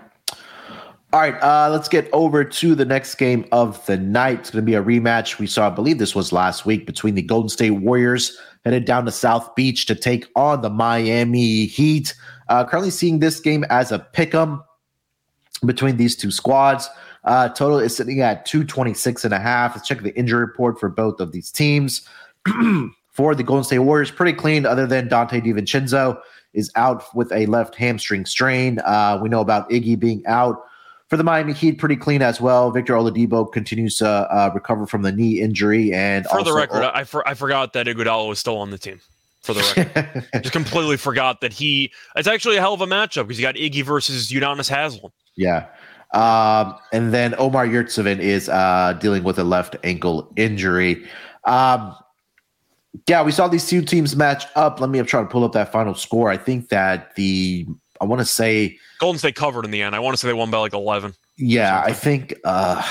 [1.13, 4.41] All right, uh, let's get over to the next game of the night.
[4.41, 5.39] It's going to be a rematch.
[5.39, 9.05] We saw, I believe this was last week, between the Golden State Warriors headed down
[9.05, 12.15] to South Beach to take on the Miami Heat.
[12.49, 14.63] Uh, currently seeing this game as a pick 'em
[15.67, 16.89] between these two squads.
[17.25, 19.77] Uh, total is sitting at 226 and a half.
[19.77, 22.09] Let's check the injury report for both of these teams.
[23.13, 26.19] for the Golden State Warriors, pretty clean, other than Donte DiVincenzo
[26.55, 28.79] is out with a left hamstring strain.
[28.81, 30.65] Uh, we know about Iggy being out.
[31.09, 32.71] For the Miami Heat, pretty clean as well.
[32.71, 35.93] Victor Oladipo continues to uh, recover from the knee injury.
[35.93, 38.99] And for the record, I, for, I forgot that Iguodala was still on the team.
[39.43, 39.61] For the
[39.95, 41.93] record, just completely forgot that he.
[42.17, 45.13] It's actually a hell of a matchup because you got Iggy versus Udonis Haslem.
[45.37, 45.67] Yeah,
[46.13, 51.05] um, and then Omer Yurtseven is uh, dealing with a left ankle injury.
[51.45, 51.95] Um,
[53.09, 54.81] yeah, we saw these two teams match up.
[54.81, 56.29] Let me try to pull up that final score.
[56.31, 57.67] I think that the
[58.01, 59.95] I want to say Golden State covered in the end.
[59.95, 61.15] I want to say they won by like eleven.
[61.39, 62.87] Yeah, I think uh,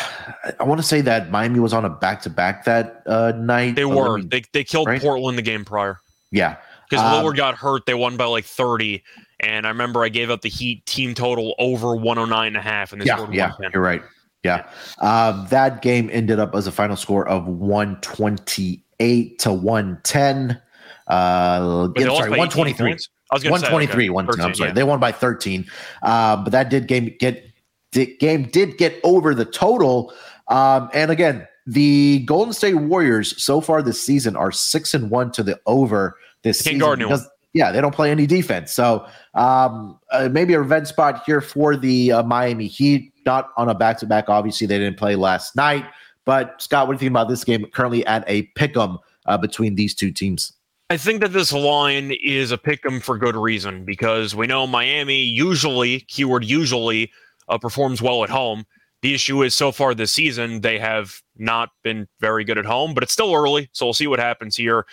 [0.59, 3.75] I want to say that Miami was on a back to back that uh, night.
[3.75, 4.17] They were.
[4.17, 5.01] Me, they they killed right?
[5.01, 5.99] Portland the game prior.
[6.31, 6.57] Yeah,
[6.89, 7.85] because um, Lillard got hurt.
[7.85, 9.03] They won by like thirty,
[9.41, 12.93] and I remember I gave up the Heat team total over 109 and a half,
[12.93, 14.01] and they yeah, yeah, you're right.
[14.43, 20.61] Yeah, um, that game ended up as a final score of 128 to 110.
[21.07, 22.91] Uh, yeah, sorry, 123.
[23.31, 24.69] I was 123, say, okay, 1 I'm sorry.
[24.69, 24.73] yeah.
[24.73, 25.65] They won by 13.
[26.01, 27.45] Uh, but that did game get
[27.91, 30.13] the game did get over the total.
[30.47, 35.31] Um, and again, the Golden State Warriors so far this season are six and one
[35.31, 37.17] to the over this season guard anyone.
[37.17, 38.71] because yeah, they don't play any defense.
[38.71, 43.13] So um, uh, maybe a revenge spot here for the uh, Miami Heat.
[43.25, 44.29] Not on a back to back.
[44.29, 45.85] Obviously, they didn't play last night.
[46.25, 47.65] But Scott, what do you think about this game?
[47.73, 50.53] Currently at a pick'em uh, between these two teams.
[50.89, 54.67] I think that this line is a pick 'em for good reason because we know
[54.67, 57.11] Miami usually, keyword usually,
[57.47, 58.65] uh, performs well at home.
[59.01, 62.93] The issue is so far this season, they have not been very good at home,
[62.93, 63.69] but it's still early.
[63.71, 64.85] So we'll see what happens here.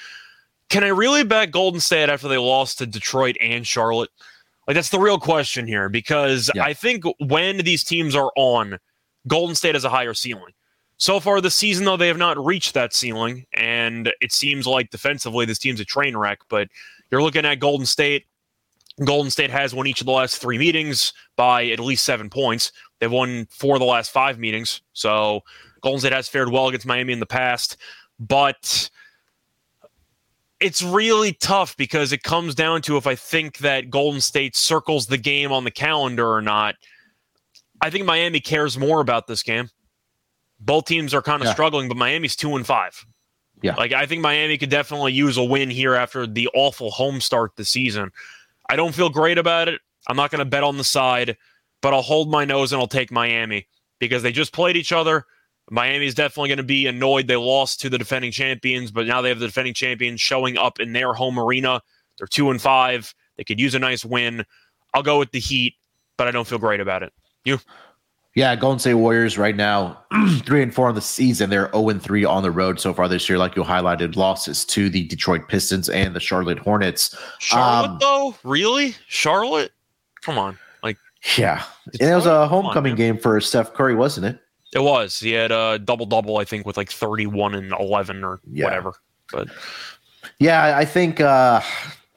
[0.68, 4.11] Can I really bet Golden State after they lost to Detroit and Charlotte?
[4.66, 6.64] Like, that's the real question here because Yeah.
[6.64, 8.78] I think when these teams are on,
[9.26, 10.52] Golden State has a higher ceiling.
[10.98, 14.90] So far this season, though, they have not reached that ceiling, and it seems like
[14.90, 16.40] defensively this team's a train wreck.
[16.48, 16.68] But
[17.11, 18.26] you're looking at Golden State.
[19.04, 22.72] Golden State has won each of the last three meetings by at least seven points.
[22.98, 24.83] They've won four of the last five meetings.
[24.92, 25.42] So
[25.83, 27.76] Golden State has fared well against Miami in the past,
[28.18, 28.90] but
[30.61, 35.07] it's really tough because it comes down to if I think that Golden State circles
[35.07, 36.75] the game on the calendar or not.
[37.81, 39.71] I think Miami cares more about this game.
[40.59, 41.53] Both teams are kind of Yeah.
[41.53, 43.07] struggling, but Miami's two and five.
[43.62, 43.75] Yeah.
[43.77, 47.53] Like I think Miami could definitely use a win here after the awful home start
[47.57, 48.11] this season.
[48.68, 49.81] I don't feel great about it.
[50.09, 51.37] I'm not going to bet on the side,
[51.83, 53.66] but I'll hold my nose and I'll take Miami
[53.99, 55.25] because they just played each other.
[55.70, 59.28] Miami's definitely going to be annoyed they lost to the defending champions, but now they
[59.28, 61.81] have the defending champions showing up in their home arena.
[62.18, 63.14] They're two and five.
[63.37, 64.44] They could use a nice win.
[64.94, 65.74] I'll go with the Heat,
[66.16, 67.12] but I don't feel great about it.
[67.44, 67.59] You?
[68.35, 69.98] Yeah, Golden State Warriors right now,
[70.44, 71.50] three and four on the season.
[71.50, 74.64] They're 0 and 3 on the road so far this year, like you highlighted, losses
[74.66, 77.16] to the Detroit Pistons and the Charlotte Hornets.
[77.40, 78.37] Charlotte, Um, though?
[78.44, 78.94] Really?
[79.09, 79.72] Charlotte?
[80.22, 80.57] Come on.
[80.83, 80.98] Like,
[81.37, 81.64] Yeah.
[82.00, 84.38] And it was a Come on, homecoming game for Steph Curry, wasn't it?
[84.74, 85.18] It was.
[85.18, 88.64] He had a double double, I think, with like 31 and 11 or Yeah.
[88.66, 88.92] whatever.
[89.33, 89.48] But
[90.38, 91.61] Yeah, I- think uh,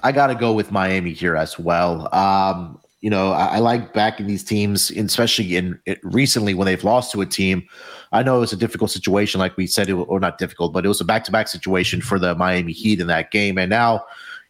[0.04, 2.14] I got to go with Miami here as well.
[2.14, 6.84] Um, you know, I, I like backing these teams, especially in it, recently when they've
[6.84, 7.64] lost to a team.
[8.12, 10.86] I know it was a difficult situation, like we said, it, or not difficult, but
[10.86, 13.58] it was a back-to-back situation for the Miami Heat in that game.
[13.58, 13.94] And now,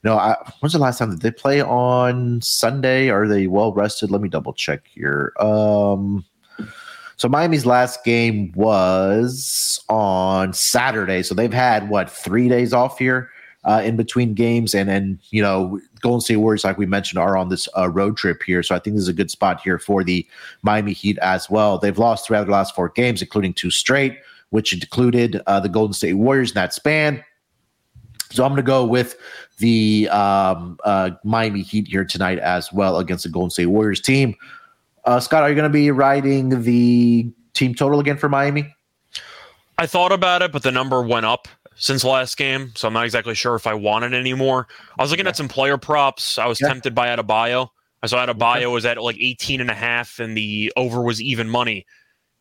[0.04, 3.10] you know, I, when's the last time did they play on Sunday?
[3.10, 4.10] Are they well rested?
[4.12, 5.32] Let me double check here.
[5.40, 6.26] Um,
[7.22, 11.22] so Miami's last game was on Saturday.
[11.22, 13.30] So they've had what three days off here
[13.64, 17.38] uh, in between games, and then you know Golden State Warriors, like we mentioned, are
[17.38, 18.64] on this uh, road trip here.
[18.64, 20.28] So I think this is a good spot here for the
[20.64, 21.78] Miami Heat as well.
[21.78, 24.18] They've lost three out of the last four games, including two straight,
[24.50, 27.24] which included uh, the Golden State Warriors in that span.
[28.32, 29.16] So I'm going to go with
[29.60, 34.36] the um, uh, Miami Heat here tonight as well against the Golden State Warriors team.
[35.06, 38.74] Uh, Scott, are you going to be riding the team total again for Miami?
[39.78, 43.06] I thought about it, but the number went up since last game, so I'm not
[43.06, 44.68] exactly sure if I want it anymore.
[45.00, 46.38] I was looking at some player props.
[46.38, 46.68] I was Yeah.
[46.68, 47.70] tempted by Adebayo.
[48.04, 51.50] I saw Adebayo was at like 18 and a half, and the over was even
[51.50, 51.86] money.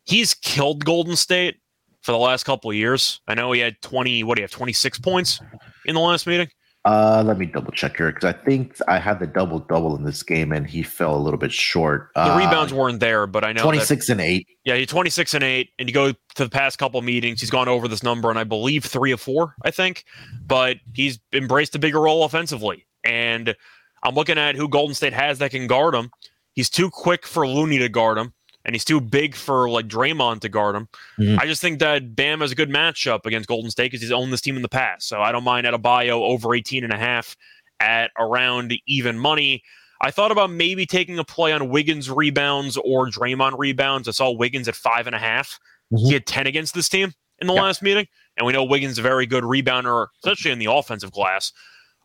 [0.05, 1.57] He's killed Golden State
[2.01, 3.21] for the last couple of years.
[3.27, 5.39] I know he had 20, what do you have, 26 points
[5.85, 6.49] in the last meeting?
[6.83, 10.03] Uh, let me double check here because I think I had the double double in
[10.03, 12.09] this game and he fell a little bit short.
[12.15, 14.47] The Uh, rebounds weren't there, but I know that 26 and 8.
[14.63, 15.69] Yeah, he's 26 and 8.
[15.77, 18.43] And you go to the past couple meetings, he's gone over this number, and I
[18.45, 20.05] believe three or four, I think.
[20.43, 22.87] But he's embraced a bigger role offensively.
[23.03, 23.55] And
[24.03, 26.09] I'm looking at who Golden State has that can guard him.
[26.53, 28.33] He's too quick for Looney to guard him,
[28.65, 30.87] and he's too big for like Draymond to guard him.
[31.19, 31.39] Mhm.
[31.39, 34.31] I just think that Bam has a good matchup against Golden State because he's owned
[34.31, 35.07] this team in the past.
[35.07, 37.35] So I don't mind Adebayo over 18 and a half
[37.79, 39.63] at around even money.
[40.03, 44.07] I thought about maybe taking a play on Wiggins rebounds or Draymond rebounds.
[44.07, 45.59] I saw Wiggins at five and a half.
[45.93, 46.07] Mhm.
[46.07, 47.61] He had 10 against this team in the Yeah.
[47.63, 48.07] last meeting.
[48.37, 51.51] And we know Wiggins is a very good rebounder, especially in the offensive glass.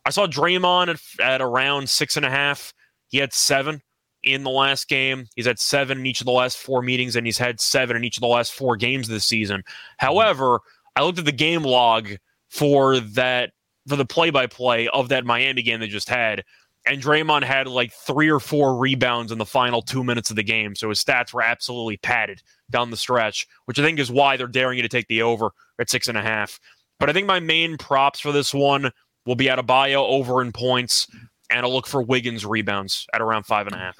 [0.04, 2.72] I saw Draymond at, at around six and a half.
[3.08, 3.82] He had seven
[4.26, 5.26] in the last game.
[5.36, 8.04] He's had seven in each of the last four meetings, and he's had seven in
[8.04, 9.62] each of the last four games this season.
[9.98, 10.60] However,
[10.96, 12.08] I looked at the game log
[12.50, 13.52] for that
[13.86, 16.44] for the play by play of that Miami game they just had.
[16.86, 20.42] And Draymond had like three or four rebounds in the final two minutes of the
[20.42, 20.74] game.
[20.76, 24.46] So his stats were absolutely padded down the stretch, which I think is why they're
[24.46, 26.60] daring you to take the over at six and a half.
[26.98, 28.90] But I think my main props for this one
[29.26, 31.08] will be bio over in points,
[31.50, 33.98] and I'll look for Wiggins rebounds at around five and a half.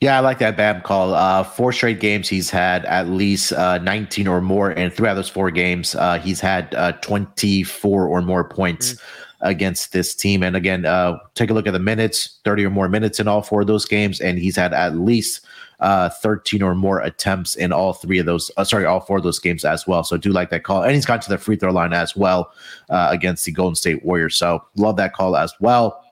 [0.00, 1.14] Yeah, I like that Bam call.
[1.14, 5.12] Uh, four straight games, he's had at least uh, 19 or more, and three out
[5.12, 8.96] of those four games, uh, he's had uh, 24 or more points.
[9.42, 10.42] against this team.
[10.42, 13.42] And again, uh, take a look at the minutes 30 or more minutes in all
[13.42, 14.20] four of those games.
[14.20, 15.44] And he's had at least
[15.80, 19.24] uh, 13 or more attempts in all three of those, uh, sorry, all four of
[19.24, 20.04] those games as well.
[20.04, 20.84] So I do like that call.
[20.84, 22.52] And he's gone to the free throw line as well
[22.88, 24.36] uh, against the Golden State Warriors.
[24.36, 26.04] So love that call as well.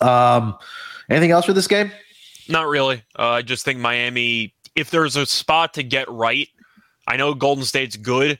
[0.00, 0.56] Um,
[1.10, 1.90] anything else for this game?
[2.48, 3.02] Not really.
[3.18, 6.48] Uh, I just think Miami, if there's a spot to get right,
[7.06, 8.38] I know Golden State's good.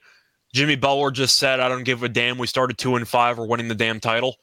[0.53, 2.39] Jimmy Butler just said, I don't give a damn.
[2.39, 3.39] We started two and five.
[3.39, 4.37] We're winning the damn title.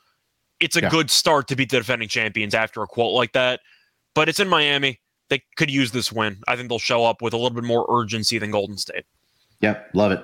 [0.60, 0.90] It's a yeah.
[0.90, 3.62] good start to beat the defending champions after a quote like that.
[4.14, 5.00] But it's in Miami.
[5.30, 6.38] They could use this win.
[6.48, 9.06] I think they'll show up with a little bit more urgency than Golden State.
[9.62, 10.24] Yep, love it.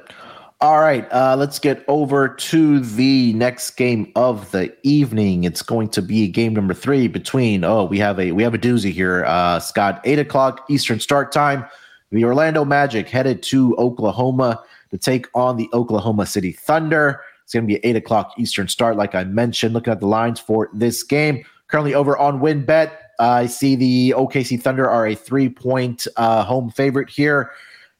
[0.62, 5.45] All right, uh, let's get over to the next game of the evening.
[5.45, 7.63] It's going to be game number three between.
[7.63, 10.02] Oh, we have a we have a doozy here, uh, Scott.
[10.04, 11.65] Eight o'clock Eastern start time.
[12.12, 17.22] The Orlando Magic headed to Oklahoma to take on the Oklahoma City Thunder.
[17.45, 19.74] It's going to be eight o'clock Eastern start, like I mentioned.
[19.74, 22.91] Looking at the lines for this game, currently over on WynnBET.
[23.17, 27.52] Uh, I see the OKC Thunder are a three point uh, home favorite here.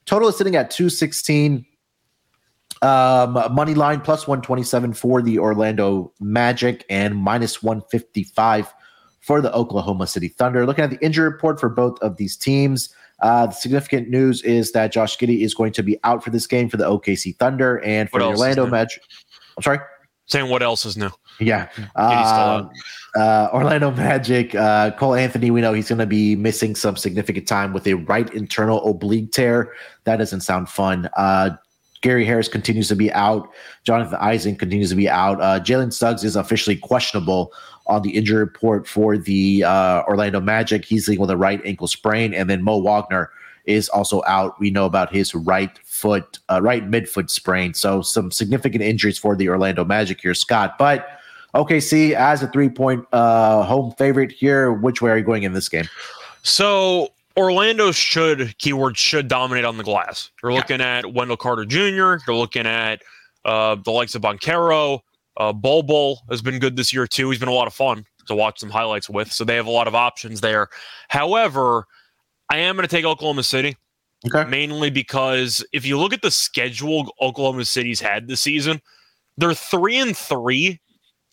[0.06, 1.66] Total is sitting at 216.
[2.82, 8.74] Um, money line plus 127 for the Orlando Magic and minus 155
[9.20, 10.66] for the Oklahoma City Thunder.
[10.66, 14.72] Looking at the injury report for both of these teams, uh, the significant news is
[14.72, 17.84] that Josh Giddey is going to be out for this game for the OKC Thunder
[17.84, 19.04] and for the Orlando Magic.
[19.58, 19.80] I'm sorry.
[20.28, 21.10] Saying what else is new?
[21.40, 21.70] Yeah.
[21.96, 22.70] Uh,
[23.16, 27.48] uh, Orlando Magic, uh, Cole Anthony, we know he's going to be missing some significant
[27.48, 29.74] time with a right internal oblique tear.
[30.04, 31.10] That doesn't sound fun.
[32.02, 33.50] Gary Harris continues to be out.
[33.84, 35.42] Jonathan Isaac continues to be out.
[35.42, 37.52] Uh, Jalen Suggs is officially questionable
[37.88, 40.86] on the injury report for the uh, Orlando Magic.
[40.86, 42.34] He's dealing with a right ankle sprain.
[42.34, 43.32] And then Mo Wagner
[43.66, 44.60] is also out.
[44.60, 47.74] We know about his right foot, uh, right midfoot sprain.
[47.74, 50.78] So some significant injuries for the Orlando Magic here, Scott.
[50.78, 51.20] But
[51.54, 54.72] OKC as a three point uh, home favorite here.
[54.72, 55.86] Which way are you going in this game?
[56.44, 60.32] So Orlando should keyword should dominate on the glass.
[60.42, 61.00] You're looking yeah.
[61.00, 62.24] at Wendell Carter Jr.
[62.28, 63.02] You're looking at
[63.46, 65.00] uh, the likes of Banchero.
[65.38, 67.30] Uh, Bol Bol has been good this year too.
[67.30, 69.32] He's been a lot of fun to watch some highlights with.
[69.32, 70.68] So they have a lot of options there.
[71.08, 71.86] However,
[72.50, 73.78] I am going to take Oklahoma City.
[74.28, 74.50] Okay.
[74.50, 78.82] Mainly because if you look at the schedule Oklahoma City's had this season,
[79.38, 80.80] they're three and three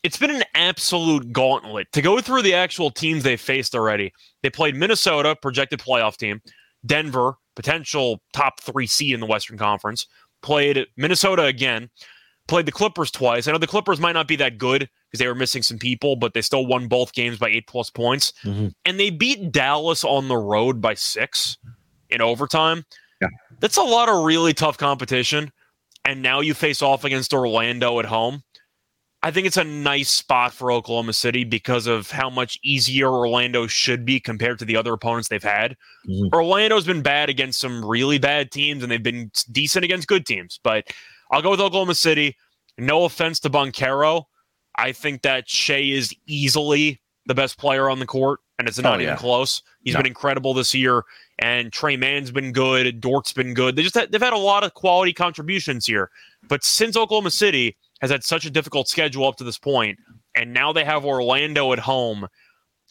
[0.07, 4.13] it's been an absolute gauntlet to go through the actual teams they faced already.
[4.47, 6.41] They played Minnesota, projected playoff team,
[6.87, 10.07] Denver, potential top three seed in the Western Conference,
[10.41, 11.91] played Minnesota again,
[12.47, 13.49] played the Clippers twice.
[13.49, 16.15] I know the Clippers might not be that good because they were missing some people,
[16.15, 18.33] but they still won both games by eight plus points.
[18.45, 18.69] Mm-hmm.
[18.85, 21.59] And they beat Dallas on the road by six
[22.11, 22.85] in overtime.
[23.21, 23.27] Yeah.
[23.59, 25.51] That's a lot of really tough competition.
[26.05, 28.45] And now you face off against Orlando at home.
[29.27, 33.67] I think it's a nice spot for Oklahoma City because of how much easier Orlando
[33.67, 35.77] should be compared to the other opponents they've had.
[36.09, 36.33] Mm-hmm.
[36.33, 40.61] Orlando's been bad against some really bad teams, and they've been decent against good teams.
[40.63, 40.93] But
[41.33, 42.37] I'll go with Oklahoma City.
[42.79, 44.27] No offense to Banchero.
[44.77, 48.99] I think that Shai is easily the best player on the court, and it's not
[48.99, 49.07] oh, yeah.
[49.07, 49.61] even close.
[49.83, 49.99] He's no.
[50.03, 51.03] been incredible this year,
[51.41, 53.01] and Tre Mann's been good.
[53.01, 53.75] Dort's been good.
[53.75, 56.13] They just had, they've had a lot of quality contributions here.
[56.47, 59.99] But since Oklahoma City, has had such a difficult schedule up to this point,
[60.35, 62.27] and now they have Orlando at home.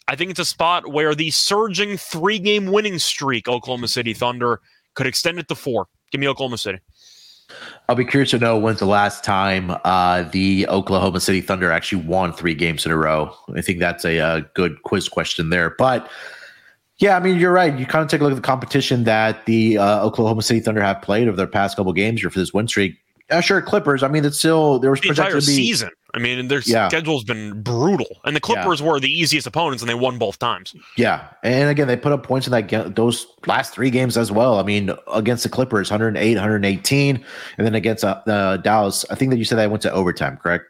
[0.07, 4.61] I think it's a spot where the surging three game winning streak, Oklahoma City Thunder,
[4.93, 5.87] could extend it to four.
[6.11, 6.79] Give me Oklahoma City.
[7.87, 12.03] I'll be curious to know when's the last time uh, the Oklahoma City Thunder actually
[12.03, 13.35] won three games in a row.
[13.55, 15.75] I think that's a, a good quiz question there.
[15.77, 16.09] But
[16.97, 17.77] yeah, I mean, you're right.
[17.77, 20.81] You kind of take a look at the competition that the uh, Oklahoma City Thunder
[20.81, 22.97] have played over their past couple games here for this win streak.
[23.29, 24.03] Uh, sure, Clippers.
[24.03, 25.89] I mean, it's still there was the entire to be, season.
[26.13, 26.87] I mean, their yeah.
[26.87, 28.87] schedule's been brutal, and the Clippers yeah.
[28.87, 30.75] were the easiest opponents, and they won both times.
[30.95, 34.59] Yeah, and again, they put up points in that those last three games as well.
[34.59, 37.25] I mean, against the Clippers, 108, 118,
[37.57, 40.37] and then against uh, uh, Dallas, I think that you said they went to overtime,
[40.37, 40.65] correct?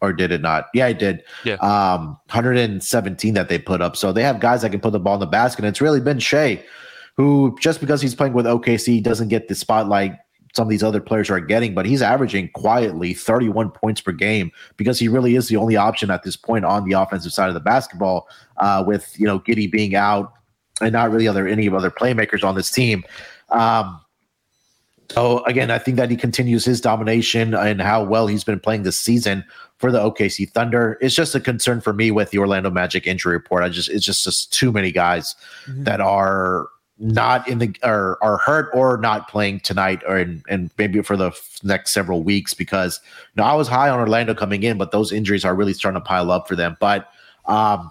[0.00, 0.66] Or did it not?
[0.72, 1.24] Yeah, I did.
[1.44, 1.54] Yeah.
[1.54, 3.96] Um, 117 that they put up.
[3.96, 5.60] So they have guys that can put the ball in the basket.
[5.60, 6.64] And it's really been Shai,
[7.16, 10.16] who just because he's playing with OKC doesn't get the spotlight
[10.54, 14.50] some of these other players are getting, but he's averaging quietly 31 points per game
[14.76, 17.54] because he really is the only option at this point on the offensive side of
[17.54, 18.28] the basketball.
[18.58, 20.32] Uh, with you know Giddey being out
[20.80, 23.02] and not really other any of other playmakers on this team.
[23.50, 23.98] Um,
[25.10, 28.82] so again, I think that he continues his domination and how well he's been playing
[28.82, 29.44] this season
[29.76, 30.96] for the OKC Thunder.
[31.00, 33.62] It's just a concern for me with the Orlando Magic injury report.
[33.62, 35.34] I just it's just just too many guys
[35.66, 35.84] mm-hmm.
[35.84, 36.68] that are
[37.02, 41.16] not in the or are hurt or not playing tonight or in, and maybe for
[41.16, 43.00] the f- next several weeks because
[43.34, 46.00] you know, I was high on Orlando coming in, but those injuries are really starting
[46.00, 46.76] to pile up for them.
[46.78, 47.10] But
[47.46, 47.90] um,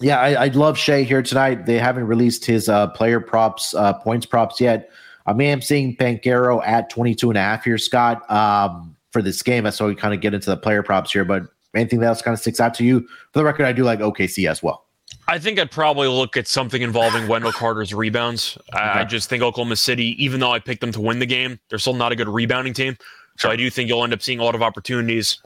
[0.00, 1.66] yeah, I, I love Shai here tonight.
[1.66, 4.90] They haven't released his uh, player props, uh, points props yet.
[5.26, 9.42] I mean, I'm seeing Banchero at 22 and a half here, Scott, um, for this
[9.42, 9.64] game.
[9.64, 11.26] Why we kind of get into the player props here.
[11.26, 11.42] But
[11.74, 13.00] anything else kind of sticks out to you?
[13.32, 14.87] For the record, I do like OKC as well.
[15.28, 18.56] I think I'd probably look at something involving Wendell Carter's rebounds.
[18.72, 21.60] I, I just think Oklahoma City, even though I picked them to win the game,
[21.68, 22.96] they're still not a good rebounding team.
[23.36, 25.38] So I do think you'll end up seeing a lot of opportunities.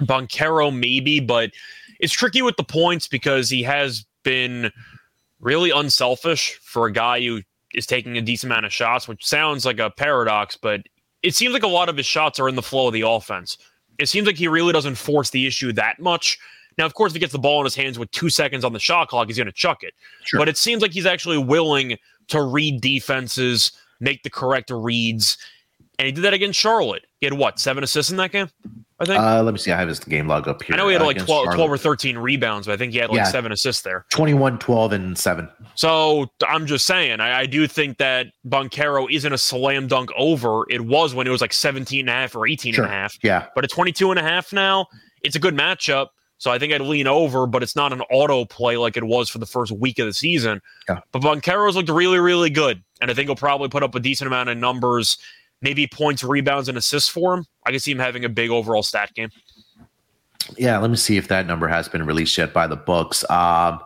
[0.00, 1.50] Banchero, maybe, but
[2.00, 4.72] it's tricky with the points because he has been
[5.40, 7.42] really unselfish for a guy who
[7.74, 10.80] is taking a decent amount of shots, which sounds like a paradox, but
[11.22, 13.58] it seems like a lot of his shots are in the flow of the offense.
[13.98, 16.38] It seems like he really doesn't force the issue that much.
[16.78, 18.72] Now, of course, if he gets the ball in his hands with two seconds on
[18.72, 19.94] the shot clock, he's going to chuck it.
[20.24, 20.38] Sure.
[20.40, 21.96] But it seems like he's actually willing
[22.28, 25.36] to read defenses, make the correct reads.
[25.98, 27.04] And he did that against Charlotte.
[27.20, 28.48] He had what, seven assists in that game?
[28.98, 29.20] I think.
[29.20, 29.70] Uh, let me see.
[29.72, 30.74] I have his game log up here.
[30.74, 32.92] I know he had uh, like against 12, 12 or 13 rebounds, but I think
[32.92, 33.24] he had like Yeah.
[33.24, 34.06] seven assists there.
[34.10, 35.48] 21, 12, and 7.
[35.74, 40.64] So I'm just saying, I, I do think that Banchero isn't a slam dunk over.
[40.70, 42.84] It was when it was like 17 and a half or 18 Sure.
[42.84, 43.16] and a half.
[43.22, 43.46] Yeah.
[43.54, 44.86] But at 22 and a half now,
[45.22, 46.08] it's a good matchup.
[46.42, 49.28] So I think I'd lean over, but it's not an auto play like it was
[49.28, 50.60] for the first week of the season.
[50.88, 50.98] Yeah.
[51.12, 52.82] But Banchero's looked really, really good.
[53.00, 55.18] And I think he'll probably put up a decent amount of numbers,
[55.60, 57.46] maybe points, rebounds, and assists for him.
[57.64, 59.30] I can see him having a big overall stat game.
[60.58, 63.24] Yeah, let me see if that number has been released yet by the books.
[63.30, 63.78] Um,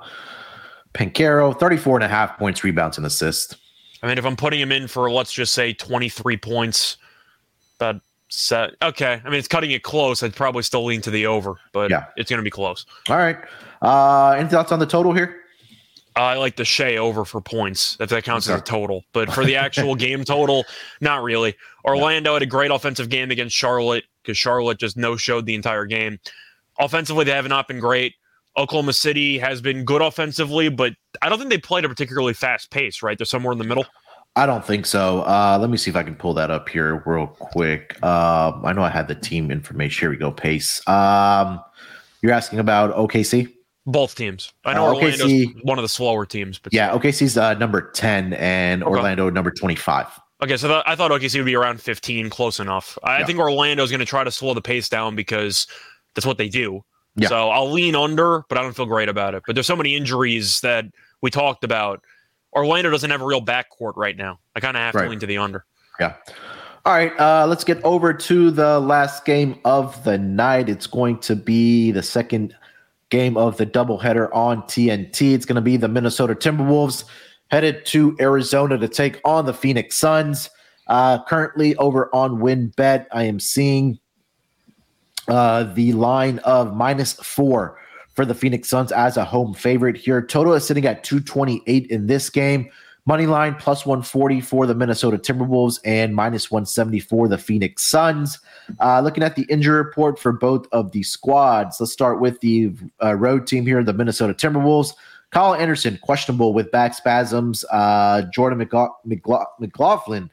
[0.95, 3.55] Banchero, 34 and a half points, rebounds, and assists.
[4.03, 6.97] I mean, if I'm putting him in for, let's just say, 23 points,
[7.79, 8.71] but set.
[8.83, 9.21] Okay.
[9.25, 10.23] I mean, it's cutting it close.
[10.23, 12.07] I'd probably still lean to the over, but Yeah.
[12.17, 12.85] it's going to be close.
[13.09, 13.37] All right.
[13.83, 15.37] Uh, any thoughts on the total here?
[16.17, 19.05] I like the Shai over for points, if that counts as a total.
[19.13, 20.65] But for the actual game total,
[21.01, 21.55] not really.
[21.85, 25.85] Orlando had a great offensive game against Charlotte because Charlotte just no showed the entire
[25.85, 26.19] game.
[26.79, 28.15] Offensively, they have not been great.
[28.57, 32.71] Oklahoma City has been good offensively, but I don't think they played a particularly fast
[32.71, 33.19] pace, right?
[33.19, 33.85] They're somewhere in the middle.
[34.37, 35.23] I don't think so.
[35.23, 38.01] Uh, let me see if I can pull that up here real quick.
[38.05, 40.03] Um, I know I had the team information.
[40.05, 40.31] Here we go.
[40.31, 40.87] Pace.
[40.87, 41.61] Um,
[42.21, 43.51] you're asking about OKC?
[43.87, 44.53] Both teams.
[44.65, 47.91] I know Uh, Orlando's OKC one of the slower teams, but Yeah, OKC's uh, number
[47.93, 48.91] 10 and Okay.
[48.91, 50.07] Orlando number 25.
[50.43, 52.99] Okay, so that, I thought OKC would be around 15, close enough.
[53.05, 53.25] I Yeah.
[53.27, 55.67] think Orlando's going to try to slow the pace down because
[56.15, 56.85] that's what they do.
[57.15, 57.29] Yeah.
[57.29, 59.45] So I'll lean under, but I don't feel great about it.
[59.47, 60.85] But there's so many injuries that
[61.23, 62.03] we talked about.
[62.57, 64.41] Orlando doesn't have a real backcourt right now.
[64.57, 65.05] I kind of have Right.
[65.05, 65.65] to lean to the under.
[66.01, 66.15] Yeah.
[66.85, 67.13] All right.
[67.21, 70.69] Uh, let's get over to the last game of the night.
[70.69, 72.57] It's going to be the second
[73.11, 75.35] game of the doubleheader on TNT.
[75.35, 77.05] It's going to be the Minnesota Timberwolves
[77.51, 80.51] headed to Arizona to take on the Phoenix Suns.
[80.87, 83.99] Uh, currently over on WynnBET, I am seeing
[85.29, 87.79] uh, the line of minus four
[88.17, 90.23] for the Phoenix Suns as a home favorite here.
[90.23, 92.69] Total is sitting at 228 in this game.
[93.05, 98.41] Money line plus 140 for the Minnesota Timberwolves and minus 170 for the Phoenix Suns.
[98.81, 102.73] Uh, looking at the injury report for both of the squads, let's start with the
[103.05, 104.93] uh, road team here, the Minnesota Timberwolves.
[105.31, 107.65] Kyle Anderson, questionable with back spasms.
[107.71, 110.31] Uh, Jordan McLaugh- McLaugh- McLaughlin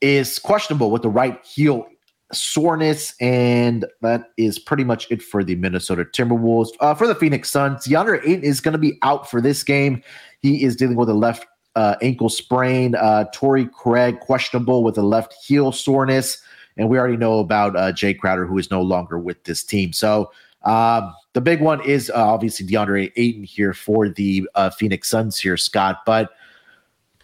[0.00, 1.86] is questionable with the right heel
[2.32, 6.68] soreness, and that is pretty much it for the Minnesota Timberwolves.
[6.80, 10.02] Uh, for the Phoenix Suns, DeAndre Ayton is going to be out for this game.
[10.40, 12.94] He is dealing with a left uh, ankle sprain.
[12.94, 16.42] Uh, Torrey Craig questionable with a left heel soreness,
[16.76, 19.92] and we already know about uh, Jay Crowder, who is no longer with this team.
[19.92, 20.30] So
[20.62, 25.38] um, the big one is uh, obviously DeAndre Ayton here for the uh, Phoenix Suns
[25.38, 26.02] here, Scott.
[26.04, 26.30] But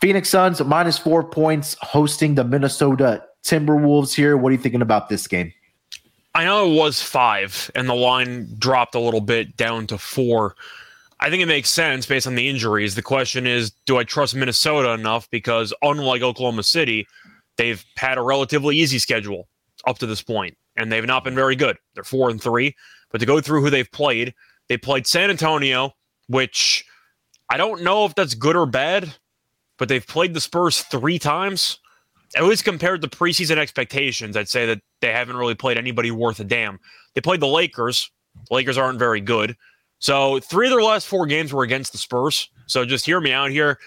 [0.01, 4.37] Phoenix Suns minus four points hosting the Minnesota Timberwolves here.
[4.37, 5.53] What are you thinking about this game?
[6.35, 10.57] I know it was five, and the line dropped a little bit down to four.
[11.21, 12.97] I think it makes sense based on the injuries.
[12.97, 15.31] The question is, do I trust Minnesota enough?
[15.31, 17.07] Because unlike Oklahoma City,
[17.57, 19.47] they've had a relatively easy schedule
[19.87, 21.79] up to this point, and they've not been very good.
[21.95, 22.75] They're four and three.
[23.11, 24.35] But to go through who they've played,
[24.69, 25.95] they played San Antonio,
[26.27, 26.85] which
[27.49, 29.15] I don't know if that's good or bad,
[29.79, 31.79] but they've played the Spurs three times.
[32.37, 36.41] At least compared to preseason expectations, I'd say that they haven't really played anybody worth
[36.41, 36.81] a damn.
[37.15, 38.11] They played the Lakers.
[38.49, 39.57] The Lakers aren't very good.
[40.01, 42.51] So three of their last four games were against the Spurs.
[42.67, 43.79] So just hear me out here.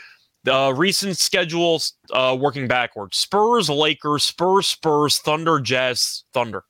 [0.43, 6.63] The recent schedules uh, working backwards: Spurs, Lakers, Spurs, Spurs, Thunder, Jazz, Thunder.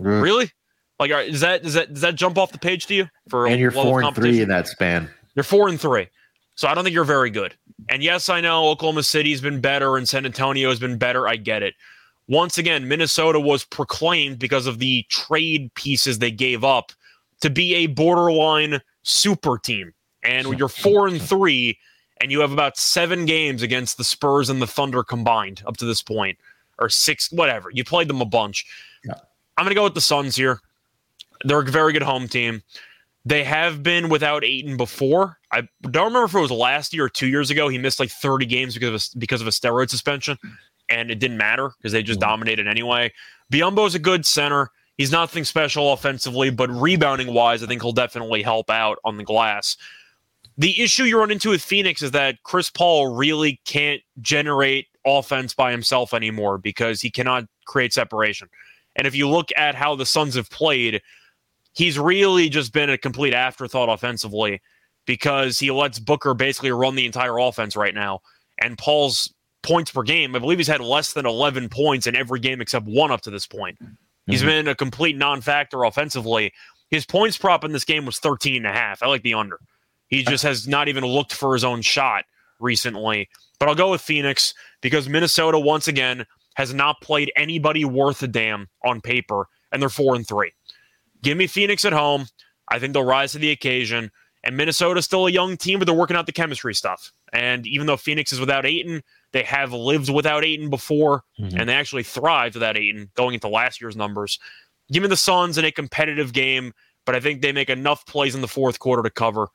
[0.00, 0.50] Really?
[0.98, 3.60] Like, is that does that does that jump off the page to you for And
[3.60, 5.08] you're four and three in that span.
[5.34, 6.08] You're four and three.
[6.56, 7.54] So I don't think you're very good.
[7.88, 11.26] And yes, I know Oklahoma City's been better and San Antonio has been better.
[11.26, 11.74] I get it.
[12.28, 16.92] Once again, Minnesota was proclaimed because of the trade pieces they gave up
[17.40, 19.92] to be a borderline super team.
[20.22, 21.78] And when you're four and three,
[22.20, 25.86] and you have about seven games against the Spurs and the Thunder combined up to
[25.86, 26.38] this point,
[26.78, 27.70] or six, whatever.
[27.72, 28.66] You played them a bunch.
[29.04, 29.14] Yeah.
[29.56, 30.60] I'm going to go with the Suns here.
[31.44, 32.62] They're a very good home team.
[33.24, 35.38] They have been without Ayton before.
[35.52, 37.68] I don't remember if it was last year or two years ago.
[37.68, 40.38] He missed like 30 games because of a, because of a steroid suspension,
[40.88, 42.30] and it didn't matter because they just mm-hmm.
[42.30, 43.12] dominated anyway.
[43.52, 44.70] is a good center.
[44.96, 49.24] He's nothing special offensively, but rebounding wise, I think he'll definitely help out on the
[49.24, 49.76] glass.
[50.58, 55.54] The issue you run into with Phoenix is that Chris Paul really can't generate offense
[55.54, 58.48] by himself anymore because he cannot create separation.
[58.96, 61.00] And if you look at how the Suns have played,
[61.72, 64.60] he's really just been a complete afterthought offensively
[65.06, 68.20] because he lets Booker basically run the entire offense right now.
[68.58, 72.40] And Paul's points per game, I believe he's had less than 11 points in every
[72.40, 73.78] game except one up to this point.
[73.82, 73.92] Mm-hmm.
[74.26, 76.52] He's been a complete non factor offensively.
[76.90, 79.02] His points prop in this game was 13 and a half.
[79.02, 79.58] I like the under.
[80.08, 82.24] He just has not even looked for his own shot
[82.58, 83.28] recently.
[83.58, 88.28] But I'll go with Phoenix because Minnesota, once again, has not played anybody worth a
[88.28, 90.52] damn on paper, and they're four and three.
[91.22, 92.26] Give me Phoenix at home.
[92.68, 94.10] I think they'll rise to the occasion.
[94.42, 97.12] And Minnesota's still a young team, but they're working out the chemistry stuff.
[97.32, 99.02] And even though Phoenix is without Ayton,
[99.32, 101.58] they have lived without Ayton before, mm-hmm.
[101.58, 104.38] and they actually thrived without Ayton going into last year's numbers.
[104.90, 106.72] Give me the Suns in a competitive game,
[107.06, 109.48] but I think they make enough plays in the fourth quarter to cover.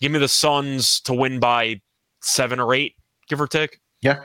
[0.00, 1.80] Give me the Suns to win by
[2.20, 2.96] seven or eight,
[3.28, 3.80] give or take.
[4.02, 4.24] Yeah,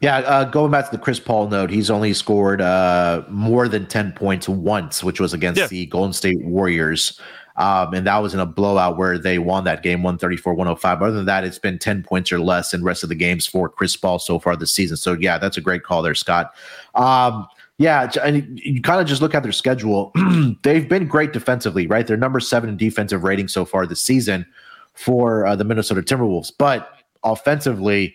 [0.00, 3.86] yeah, uh, going back to the Chris Paul note, he's only scored uh, more than
[3.86, 5.66] 10 points once, which was against yeah.
[5.66, 7.20] the Golden State Warriors.
[7.56, 11.02] Um, and that was in a blowout where they won that game 134 105.
[11.02, 13.68] Other than that, it's been 10 points or less in rest of the games for
[13.68, 14.96] Chris Paul so far this season.
[14.96, 16.54] So, yeah, that's a great call there, Scott.
[16.94, 17.46] Um,
[17.76, 20.12] yeah, and you kind of just look at their schedule.
[20.62, 22.06] They've been great defensively, right?
[22.06, 24.46] They're number seven in defensive rating so far this season
[24.94, 26.52] for uh, the Minnesota Timberwolves.
[26.56, 26.90] But
[27.24, 28.14] offensively,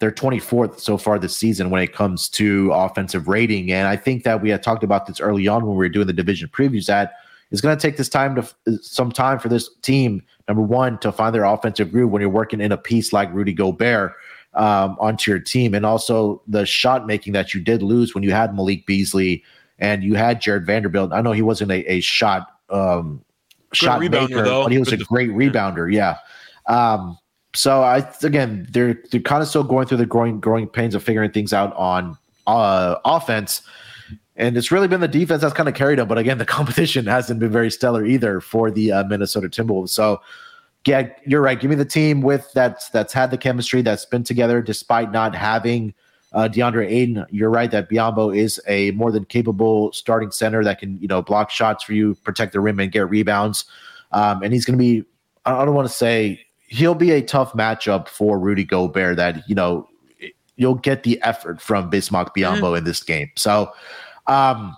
[0.00, 3.72] they're 24th so far this season when it comes to offensive rating.
[3.72, 6.06] And I think that we had talked about this early on when we were doing
[6.06, 7.14] the division previews that
[7.50, 11.12] it's going to take this time to some time for this team, number one, to
[11.12, 14.14] find their offensive groove when you're working in a piece like Rudy Gobert
[14.54, 15.74] um, onto your team.
[15.74, 19.44] And also the shot making that you did lose when you had Malik Beasley
[19.78, 21.12] and you had Jarred Vanderbilt.
[21.12, 23.24] I know he wasn't a, a shot um,
[23.72, 24.64] shot maker, though.
[24.64, 25.92] but he was Good a great rebounder.
[25.92, 26.18] Yeah.
[26.66, 27.18] Um,
[27.54, 31.02] so I again they're they're kind of still going through the growing growing pains of
[31.02, 33.62] figuring things out on uh, offense.
[34.36, 36.08] And it's really been the defense that's kind of carried them.
[36.08, 39.90] But again, the competition hasn't been very stellar either for the uh, Minnesota Timberwolves.
[39.90, 40.20] So,
[40.86, 41.58] yeah, you're right.
[41.58, 45.34] Give me the team with that's that's had the chemistry that's been together despite not
[45.34, 45.94] having
[46.32, 47.24] uh, DeAndre Ayton.
[47.30, 51.22] You're right that Biyombo is a more than capable starting center that can you know
[51.22, 53.64] block shots for you, protect the rim, and get rebounds.
[54.12, 55.04] Um, and he's going to be.
[55.46, 56.44] I don't want to say
[56.74, 59.16] he'll be a tough matchup for Rudy Gobert.
[59.16, 59.88] That you know
[60.56, 62.76] you'll get the effort from Bismack Biyombo mm-hmm.
[62.76, 63.30] in this game.
[63.36, 63.72] So,
[64.26, 64.76] um,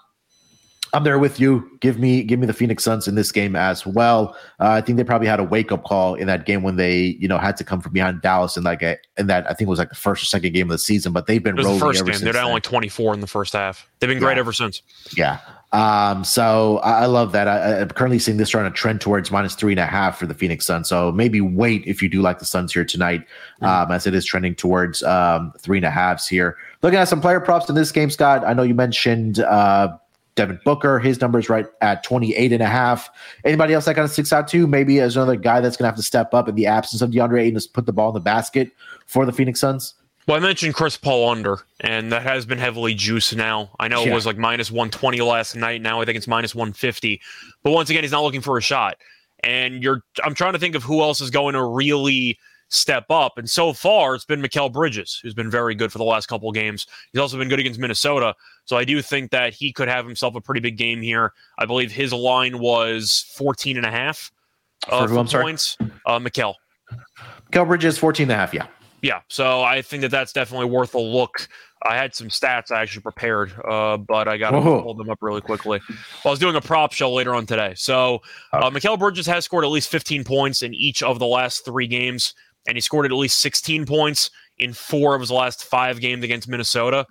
[0.92, 1.68] I'm there with you.
[1.80, 4.36] Give me give me the Phoenix Suns in this game as well.
[4.60, 7.16] Uh, I think they probably had a wake up call in that game when they
[7.20, 9.68] you know had to come from behind Dallas in like a, in that I think
[9.68, 11.12] it was like the first or second game of the season.
[11.12, 12.20] But they've been rolling the first game.
[12.20, 13.88] They're down like 24 in the first half.
[13.98, 14.40] They've been great yeah.
[14.40, 14.82] ever since.
[15.16, 15.40] Yeah.
[15.76, 17.48] Um, so I, I love that.
[17.48, 20.24] I, am currently seeing this trying to trend towards minus three and a half for
[20.24, 20.88] the Phoenix Suns.
[20.88, 23.20] So maybe wait if you do like the Suns here tonight,
[23.60, 23.66] mm-hmm.
[23.66, 26.56] um, as it is trending towards um, three and a halves here.
[26.80, 28.42] Looking at some player props in this game, Scott.
[28.46, 29.98] I know you mentioned uh,
[30.34, 30.98] Devin Booker.
[30.98, 33.10] His numbers right at 28 and a half.
[33.44, 35.88] Anybody else that kind of sticks out to maybe as another guy that's going to
[35.88, 38.14] have to step up in the absence of DeAndre Ayton to put the ball in
[38.14, 38.70] the basket
[39.04, 39.92] for the Phoenix Suns?
[40.26, 43.70] Well, I mentioned Chris Paul under, and that has been heavily juiced now.
[43.78, 44.10] I know yeah.
[44.10, 45.80] it was like minus 120 last night.
[45.80, 47.20] Now I think it's minus 150.
[47.62, 48.96] But once again, he's not looking for a shot.
[49.44, 53.38] And you're I'm trying to think of who else is going to really step up.
[53.38, 56.50] And so far, it's been Mikal Bridges, who's been very good for the last couple
[56.50, 56.88] games.
[57.12, 58.34] He's also been good against Minnesota.
[58.64, 61.34] So I do think that he could have himself a pretty big game here.
[61.56, 64.32] I believe his line was 14 and a half
[64.88, 65.76] uh, for, points.
[66.04, 66.54] Uh, Mikal.
[67.52, 68.66] Mikal Bridges, 14 and a half, yeah
[69.02, 71.48] yeah, so I think that that's definitely worth a look.
[71.82, 75.18] I had some stats I actually prepared, uh, but I got to pull them up
[75.20, 75.80] really quickly.
[75.88, 77.74] Well, I was doing a prop show later on today.
[77.76, 78.22] So,
[78.52, 81.86] uh, Mikal Bridges has scored at least 15 points in each of the last three
[81.86, 82.34] games,
[82.66, 86.48] and he scored at least 16 points in four of his last five games against
[86.48, 87.06] Minnesota.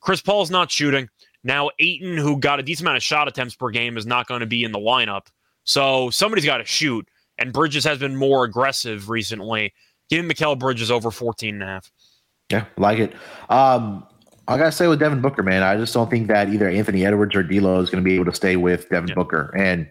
[0.00, 1.08] Chris Paul's not shooting.
[1.42, 4.40] Now, Ayton, who got a decent amount of shot attempts per game, is not going
[4.40, 5.26] to be in the lineup.
[5.64, 7.08] So, somebody's got to shoot,
[7.38, 9.74] and Bridges has been more aggressive recently
[10.08, 11.90] Give me Mikal Bridges over 14 and a half.
[12.50, 13.12] Yeah, like it.
[13.48, 14.06] Um,
[14.48, 17.34] I gotta say with Devin Booker, man, I just don't think that either Anthony Edwards
[17.34, 19.14] or D'Lo is going to be able to stay with Devin yeah.
[19.14, 19.52] Booker.
[19.56, 19.88] And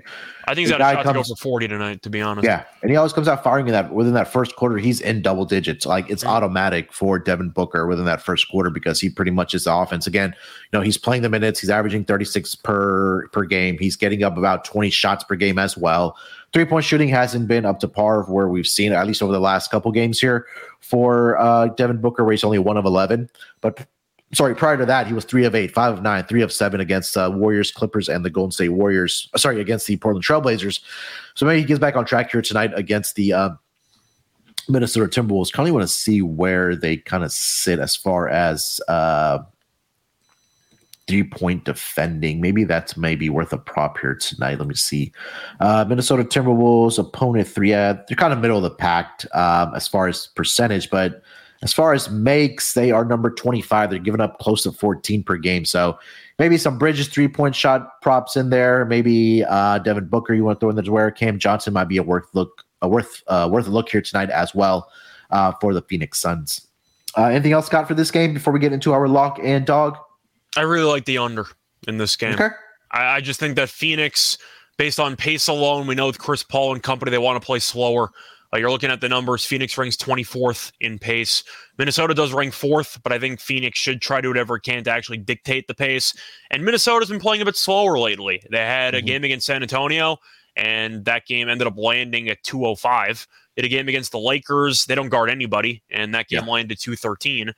[0.48, 2.02] I think he's got a shot comes, to go for forty tonight.
[2.04, 4.56] To be honest, yeah, and he always comes out firing in that within that first
[4.56, 4.78] quarter.
[4.78, 6.32] He's in double digits, like it's mm-hmm.
[6.32, 10.08] automatic for Devin Booker within that first quarter because he pretty much is the offense.
[10.08, 10.34] Again,
[10.72, 11.60] you know, he's playing the minutes.
[11.60, 13.78] He's averaging thirty six per per game.
[13.78, 16.16] He's getting up about twenty shots per game as well.
[16.56, 19.34] Three point shooting hasn't been up to par of where we've seen at least over
[19.34, 20.48] the last couple games here
[20.80, 23.30] for uh, Devin Booker, where he's only one of eleven.
[23.60, 23.86] But
[24.34, 26.80] sorry, prior to that, he was three of eight, five of nine, three of seven
[26.80, 29.30] against uh, Warriors, Clippers, and the Golden State Warriors.
[29.34, 30.80] Uh, sorry, against the Portland Trailblazers.
[31.34, 33.50] So maybe he gets back on track here tonight against the uh,
[34.70, 35.52] Minnesota Timberwolves.
[35.52, 39.40] Kind of want to see where they kind of sit as far as uh,
[41.08, 42.42] three point defending.
[42.42, 44.60] Maybe that's maybe worth a prop here tonight.
[44.60, 45.12] Let me see.
[45.60, 47.74] Uh, Minnesota Timberwolves opponent three.
[47.74, 51.22] Uh, they're kind of middle of the pack um, as far as percentage, but
[51.62, 53.90] as far as makes, they are number 25.
[53.90, 55.66] They're giving up close to 14 per game.
[55.66, 55.98] So
[56.38, 58.86] maybe some Bridges three point shot props in there.
[58.86, 61.12] Maybe uh, Devin Booker you want to throw in the drawer.
[61.12, 64.30] Cam Johnson might be a worth look, a worth uh, worth a look here tonight
[64.30, 64.92] as well
[65.32, 66.68] uh, for the Phoenix Suns.
[67.18, 69.98] Uh, anything else, Scott, for this game before we get into our lock and dog?
[70.56, 71.48] I really like the under
[71.88, 72.34] in this game.
[72.34, 72.50] Okay.
[72.92, 74.38] I, I just think that Phoenix,
[74.78, 77.60] based on pace alone, we know with Chris Paul and company, they want to play
[77.60, 78.12] slower.
[78.54, 79.46] Uh, you're looking at the numbers.
[79.46, 81.44] Phoenix ranks 24th in pace.
[81.78, 84.84] Minnesota does rank fourth, but I think Phoenix should try to do whatever it can
[84.86, 86.14] to actually dictate the pace.
[86.52, 88.42] And Minnesota's been playing a bit slower lately.
[88.50, 89.04] They had mm-hmm.
[89.04, 90.18] a game against San Antonio,
[90.56, 93.28] and that game ended up landing at 205.
[93.56, 94.86] Did a game against the Lakers.
[94.86, 96.52] They don't guard anybody, and that game yeah.
[96.52, 97.52] landed 213.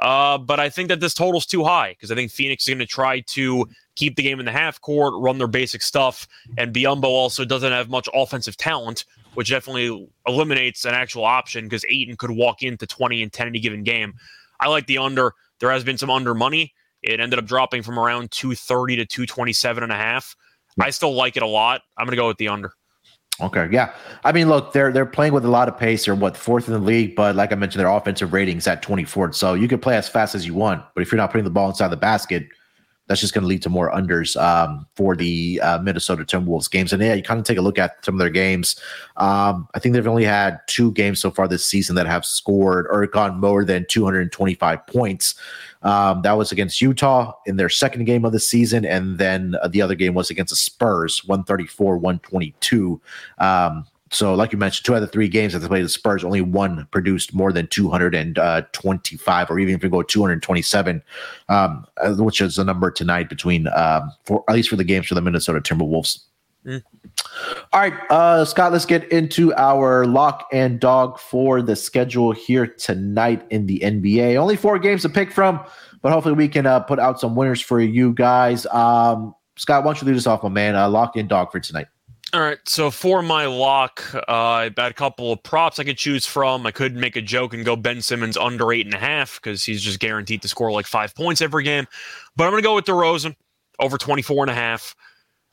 [0.00, 2.78] Uh, but I think that this total's too high because I think Phoenix is going
[2.78, 6.72] to try to keep the game in the half court, run their basic stuff, and
[6.72, 12.16] Biyombo also doesn't have much offensive talent, which definitely eliminates an actual option because Ayton
[12.16, 14.14] could walk into 20 and 10 in a given game.
[14.60, 15.34] I like the under.
[15.58, 16.74] There has been some under money.
[17.02, 20.36] It ended up dropping from around 230 to 227 and a half.
[20.80, 21.82] I still like it a lot.
[21.96, 22.72] I'm going to go with the under.
[23.40, 23.94] Okay, yeah.
[24.24, 26.04] I mean, look, they're they're playing with a lot of pace.
[26.04, 29.32] They're what fourth in the league, but like I mentioned, their offensive ratings at 24.
[29.32, 31.50] So you can play as fast as you want, but if you're not putting the
[31.50, 32.48] ball inside the basket,
[33.08, 36.92] that's just going to lead to more unders um, for the uh, Minnesota Timberwolves games.
[36.92, 38.76] And yeah, you kind of take a look at some of their games.
[39.16, 42.86] Um, I think they've only had two games so far this season that have scored
[42.90, 45.34] or gone more than 225 points.
[45.82, 49.68] Um, that was against Utah in their second game of the season, and then uh,
[49.68, 53.00] the other game was against the Spurs, 134, 122.
[53.38, 56.24] Um, so, like you mentioned, two out of three games that they played the Spurs,
[56.24, 61.02] only one produced more than 225, or even if you go 227,
[61.48, 65.06] um, uh, which is the number tonight between, um, for at least for the games
[65.06, 66.20] for the Minnesota Timberwolves.
[66.64, 66.82] Mm.
[67.72, 72.66] All right, uh, Scott, let's get into our lock and dog for the schedule here
[72.66, 74.36] tonight in the NBA.
[74.36, 75.60] Only four games to pick from,
[76.02, 78.66] but hopefully we can uh, put out some winners for you guys.
[78.66, 80.76] Um, Scott, why don't you lead us off, my man?
[80.76, 81.86] Uh, lock and dog for tonight.
[82.34, 82.58] All right.
[82.66, 86.66] So for my lock, uh, I had a couple of props I could choose from.
[86.66, 89.64] I could make a joke and go Ben Simmons under eight and a half because
[89.64, 91.86] he's just guaranteed to score like five points every game.
[92.36, 93.34] But I'm going to go with DeRozan
[93.78, 94.94] over 24 and a half.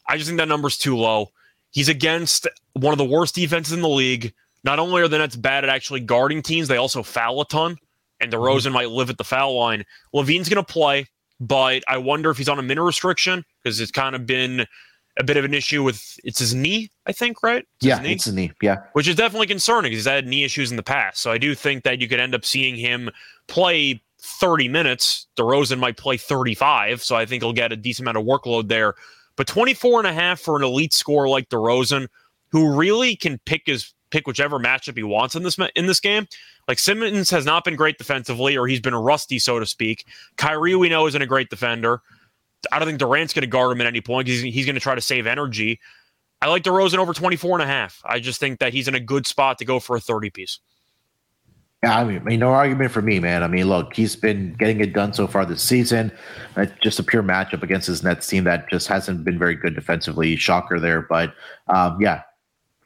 [0.08, 1.32] I just think that number's too low.
[1.72, 4.34] He's against one of the worst defenses in the league.
[4.64, 7.78] Not only are the Nets bad at actually guarding teams, they also foul a ton.
[8.22, 8.74] And DeRozan mm-hmm.
[8.74, 9.84] might live at the foul line.
[10.14, 11.08] LaVine's going to play,
[11.40, 14.66] but I wonder if he's on a minute restriction because it's kind of been
[15.18, 17.66] a bit of an issue with it's his knee, I think, right?
[17.78, 18.52] It's yeah, knee, it's his knee.
[18.62, 21.22] Yeah, which is definitely concerning because he's had knee issues in the past.
[21.22, 23.10] So I do think that you could end up seeing him
[23.48, 25.28] play 30 minutes.
[25.38, 28.96] DeRozan might play 35, so I think he'll get a decent amount of workload there.
[29.36, 32.08] But 24 and a half for an elite scorer like DeRozan,
[32.52, 36.28] who really can pick his pick whichever matchup he wants in this in this game.
[36.68, 40.06] Like Simmons has not been great defensively, or he's been rusty, so to speak.
[40.38, 42.02] Kyrie, we know, isn't a great defender.
[42.72, 44.76] I don't think Durant's going to guard him at any point because he's, he's going
[44.76, 45.80] to try to save energy.
[46.42, 48.02] I like DeRozan over 24 and a half.
[48.06, 50.60] I just think that he's in a good spot to go for a 30 piece.
[51.84, 53.44] Yeah, I mean, no argument for me, man.
[53.44, 56.12] I mean, look, he's been getting it done so far this season.
[56.58, 59.76] It's just a pure matchup against his Nets team that just hasn't been very good
[59.76, 60.36] defensively.
[60.36, 61.34] Shocker there, but
[61.68, 62.24] um, yeah,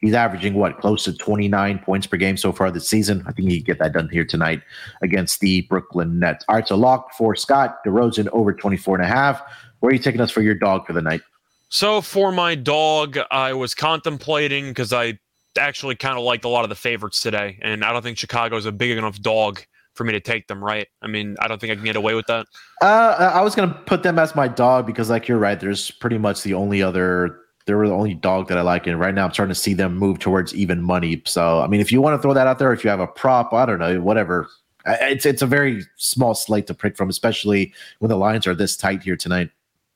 [0.01, 3.23] he's averaging what close to 29 points per game so far this season.
[3.25, 4.61] I think he can get that done here tonight
[5.01, 6.43] against the Brooklyn Nets.
[6.49, 9.41] All right, so lock for Scott DeRozan over 24 and a half.
[9.79, 11.21] Where are you taking us for your dog for the night?
[11.69, 15.19] So for my dog, I was contemplating because I
[15.59, 18.57] actually kind of liked a lot of the favorites today, and I don't think Chicago
[18.57, 19.61] is a big enough dog
[19.93, 20.63] for me to take them.
[20.63, 20.87] Right?
[21.01, 22.47] I mean, I don't think I can get away with that.
[22.81, 25.59] Uh, I was gonna put them as my dog because, like, you're right.
[25.59, 28.87] There's pretty much the only other they were the only dog that I like.
[28.87, 31.21] And right now I'm starting to see them move towards even money.
[31.25, 33.05] So, I mean, if you want to throw that out there, if you have a
[33.05, 34.47] prop, I don't know, whatever.
[34.87, 38.75] It's it's a very small slate to pick from, especially when the lines are this
[38.75, 39.51] tight here tonight.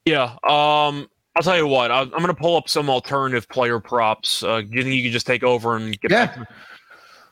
[0.05, 0.35] Yeah.
[0.43, 1.91] Um, I'll tell you what.
[1.91, 4.43] I'm, going to pull up some alternative player props.
[4.43, 6.25] Uh, do you think you can just take over and get yeah.
[6.27, 6.49] back?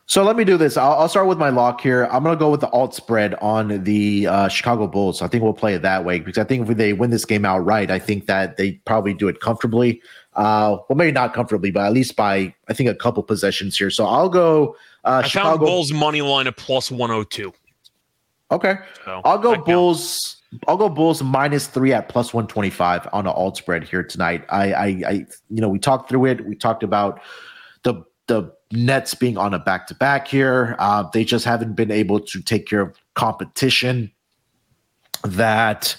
[0.06, 0.76] So let me do this.
[0.76, 2.04] I'll, I'll, start with my lock here.
[2.10, 5.22] I'm going to go with the alt spread on the uh, Chicago Bulls.
[5.22, 7.44] I think we'll play it that way because I think if they win this game
[7.44, 10.02] outright, I think that they probably do it comfortably.
[10.34, 13.90] Uh, well, maybe not comfortably, but at least by I think a couple possessions here.
[13.90, 14.76] So I'll go.
[15.04, 15.48] Uh, I Chicago.
[15.50, 17.52] found Bulls money line at plus 102.
[18.50, 18.74] Okay,
[19.04, 20.41] so, I'll go Bulls.
[20.68, 24.44] I'll go Bulls minus three at plus 125 on the alt spread here tonight.
[24.50, 25.12] I, I, I,
[25.48, 26.46] you know, we talked through it.
[26.46, 27.20] We talked about
[27.82, 30.76] the the Nets being on a back to back here.
[30.78, 34.10] Uh, they just haven't been able to take care of competition
[35.24, 35.96] that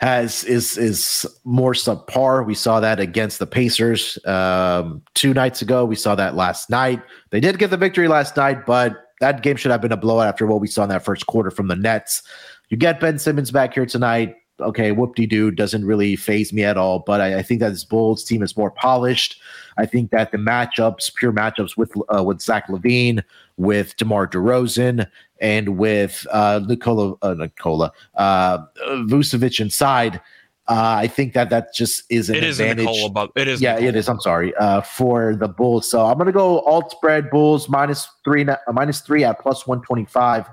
[0.00, 2.44] has is is more subpar.
[2.46, 5.84] We saw that against the Pacers um, two nights ago.
[5.84, 7.02] We saw that last night.
[7.30, 10.28] They did get the victory last night, but that game should have been a blowout
[10.28, 12.22] after what we saw in that first quarter from the Nets.
[12.68, 16.64] You get Ben Simmons back here tonight okay, whoop de doo doesn't really phase me
[16.64, 17.00] at all.
[17.00, 19.40] But I, I, think that this Bulls team is more polished.
[19.76, 23.22] I think that the matchups, pure matchups with uh, with Zach LaVine,
[23.56, 25.06] with DeMar DeRozan,
[25.40, 28.58] and with uh, Nikola uh, Nikola uh,
[28.88, 30.20] Vucevic inside.
[30.68, 32.88] Uh, I think that that just is an it advantage.
[32.88, 33.60] Is Nikola, it is.
[33.60, 33.88] Yeah, Nikola.
[33.88, 34.08] it is.
[34.08, 35.88] I'm sorry uh, for the Bulls.
[35.88, 39.66] So I'm going to go alt spread Bulls minus three, uh, minus three at plus
[39.66, 40.48] one twenty five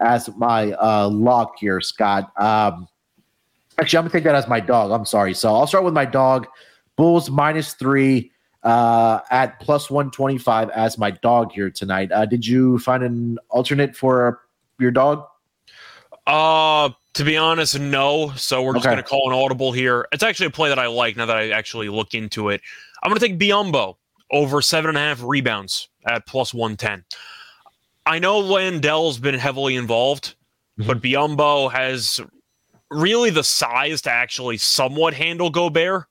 [0.00, 2.32] as my uh, lock here, Scott.
[2.36, 2.88] Um,
[3.78, 4.90] Actually, I'm gonna take that as my dog.
[4.90, 5.34] I'm sorry.
[5.34, 6.48] So I'll start with my dog.
[6.96, 8.32] Bulls minus three
[8.64, 12.10] uh, at plus 125 as my dog here tonight.
[12.10, 14.40] Uh, did you find an alternate for
[14.80, 15.24] your dog?
[16.26, 18.32] Uh, to be honest, no.
[18.34, 18.94] So we're just okay.
[18.96, 20.08] going to call an audible here.
[20.12, 22.60] It's actually a play that I like now that I actually look into it.
[23.02, 23.96] I'm going to take Biyombo
[24.30, 27.04] over seven and a half rebounds at plus 110.
[28.08, 30.34] I know Landale's been heavily involved,
[30.80, 30.86] mm-hmm.
[30.86, 32.18] but Biyombo has
[32.90, 36.06] really the size to actually somewhat handle Gobert.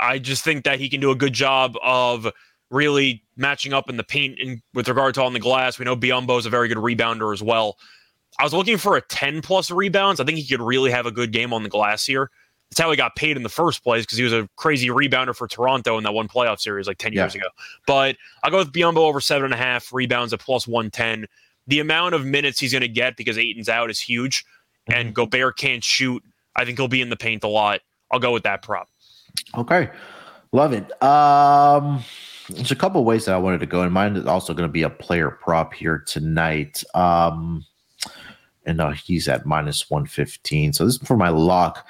[0.00, 2.26] I just think that he can do a good job of
[2.68, 5.78] really matching up in the paint in, with regard to on the glass.
[5.78, 7.78] We know Biyombo is a very good rebounder as well.
[8.40, 10.18] I was looking for a 10 plus rebounds.
[10.18, 12.28] I think he could really have a good game on the glass here.
[12.70, 15.34] That's how he got paid in the first place because he was a crazy rebounder
[15.34, 17.22] for Toronto in that one playoff series like 10 yeah.
[17.22, 17.46] years ago.
[17.86, 21.26] But I'll go with Biyombo over seven and a half rebounds at plus 110.
[21.66, 24.44] The amount of minutes he's going to get because Ayton's out is huge
[24.88, 25.12] and mm-hmm.
[25.14, 26.22] Gobert can't shoot,
[26.56, 27.80] I think he'll be in the paint a lot.
[28.10, 28.88] I'll go with that prop.
[29.56, 29.90] Okay.
[30.52, 31.02] Love it.
[31.02, 32.02] Um,
[32.48, 34.72] there's a couple ways that I wanted to go, and mine is also going to
[34.72, 36.84] be a player prop here tonight.
[36.94, 37.64] Um,
[38.66, 40.72] and uh, he's at minus 115.
[40.72, 41.86] So this is for my lock.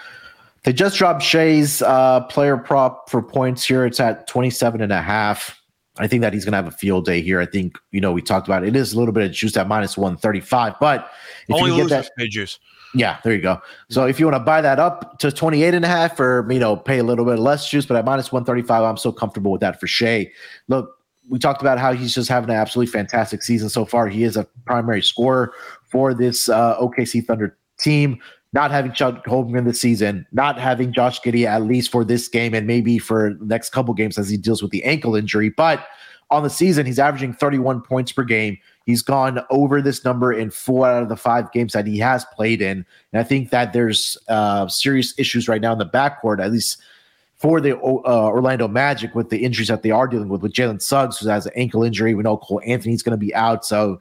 [0.64, 3.84] They just dropped Shai's uh, player prop for points here.
[3.84, 5.60] It's at 27 and a half.
[5.98, 7.40] I think that he's going to have a field day here.
[7.40, 8.70] I think, you know, we talked about it.
[8.70, 11.08] It is a little bit of juice at minus 135, but
[11.48, 12.58] if Only you get that juice.
[12.94, 13.60] Yeah, there you go.
[13.90, 16.58] So if you want to buy that up to 28 and a half or, you
[16.58, 19.60] know, pay a little bit less juice, but at minus 135, I'm so comfortable with
[19.60, 20.30] that for Shai.
[20.68, 20.96] Look,
[21.28, 24.08] we talked about how he's just having an absolutely fantastic season so far.
[24.08, 25.52] He is a primary scorer
[25.90, 28.20] for this uh, OKC Thunder team.
[28.54, 32.54] Not having Chet Holmgren this season, not having Josh Giddey at least for this game
[32.54, 35.50] and maybe for the next couple games as he deals with the ankle injury.
[35.50, 35.86] But
[36.30, 38.58] on the season, he's averaging 31 points per game.
[38.86, 42.24] He's gone over this number in four out of the five games that he has
[42.26, 42.86] played in.
[43.12, 46.80] And I think that there's uh, serious issues right now in the backcourt, at least
[47.36, 50.80] for the uh, Orlando Magic with the injuries that they are dealing with, with Jalen
[50.80, 52.14] Suggs, who has an ankle injury.
[52.14, 53.64] We know Cole Anthony's going to be out.
[53.64, 54.00] So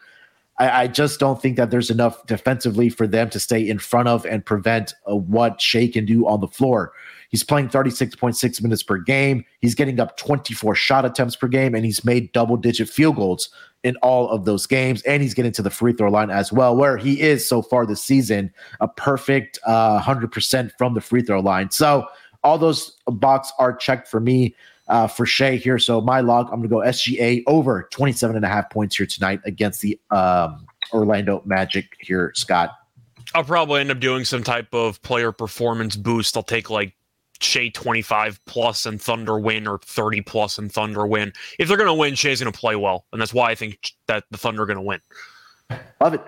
[0.64, 4.08] I, I, just don't think that there's enough defensively for them to stay in front
[4.08, 6.94] of and prevent uh, what Shai can do on the floor.
[7.30, 9.44] He's playing 36.6 minutes per game.
[9.60, 13.50] He's getting up 24 shot attempts per game, and he's made double digit field goals
[13.84, 15.02] in all of those games.
[15.02, 17.86] And he's getting to the free throw line as well, where he is so far
[17.86, 21.72] this season a perfect uh, 100% from the free throw line.
[21.72, 22.08] So
[22.44, 24.56] all those box are checked for me.
[24.90, 25.80] Uh, for Shai here.
[25.80, 29.06] So my log, I'm going to go SGA over 27 and a half points here
[29.06, 32.72] tonight against the um, Orlando Magic here, Scott.
[33.34, 36.36] I'll probably end up doing some type of player performance boost.
[36.36, 36.96] I'll take like
[37.44, 41.34] Shai 25 plus and Thunder win or 30 plus and Thunder win.
[41.60, 43.06] If they're going to win, Shai's going to play well.
[43.12, 45.00] And that's why I think that the Thunder are going to win.
[46.00, 46.22] Love it.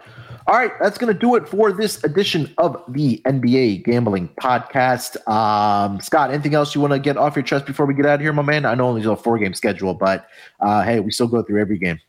[0.47, 5.17] All right, that's going to do it for this edition of the NBA Gambling Podcast.
[5.27, 8.15] Um, Scott, anything else you want to get off your chest before we get out
[8.15, 8.63] of here, my man?
[8.63, 10.27] I know only a four game schedule, but
[10.59, 11.99] uh, hey, we still go through every game.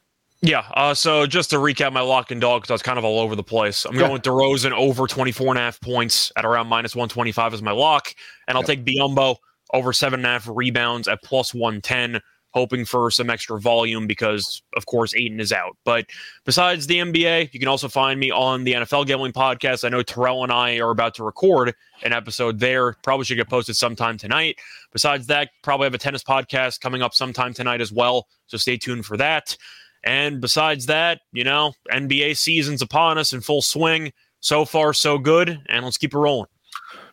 [0.42, 0.64] Yeah.
[0.74, 3.20] Uh, so just to recap my lock and dog, because I was kind of all
[3.20, 3.86] over the place.
[3.86, 4.00] I'm yeah.
[4.00, 7.72] going with DeRozan over 24 and a half points at around minus 125 as my
[7.72, 8.14] lock.
[8.48, 8.66] And I'll yeah.
[8.66, 9.36] take Biyombo
[9.72, 12.20] over seven and a half rebounds at plus 110
[12.56, 15.76] hoping for some extra volume because, of course, Ayton is out.
[15.84, 16.06] But
[16.46, 19.84] besides the NBA, you can also find me on the NFL Gambling Podcast.
[19.84, 22.94] I know Terrell and I are about to record an episode there.
[23.02, 24.56] Probably should get posted sometime tonight.
[24.90, 28.26] Besides that, probably have a tennis podcast coming up sometime tonight as well.
[28.46, 29.54] So stay tuned for that.
[30.02, 34.14] And besides that, you know, NBA season's upon us in full swing.
[34.40, 35.60] So far, so good.
[35.66, 36.46] And let's keep it rolling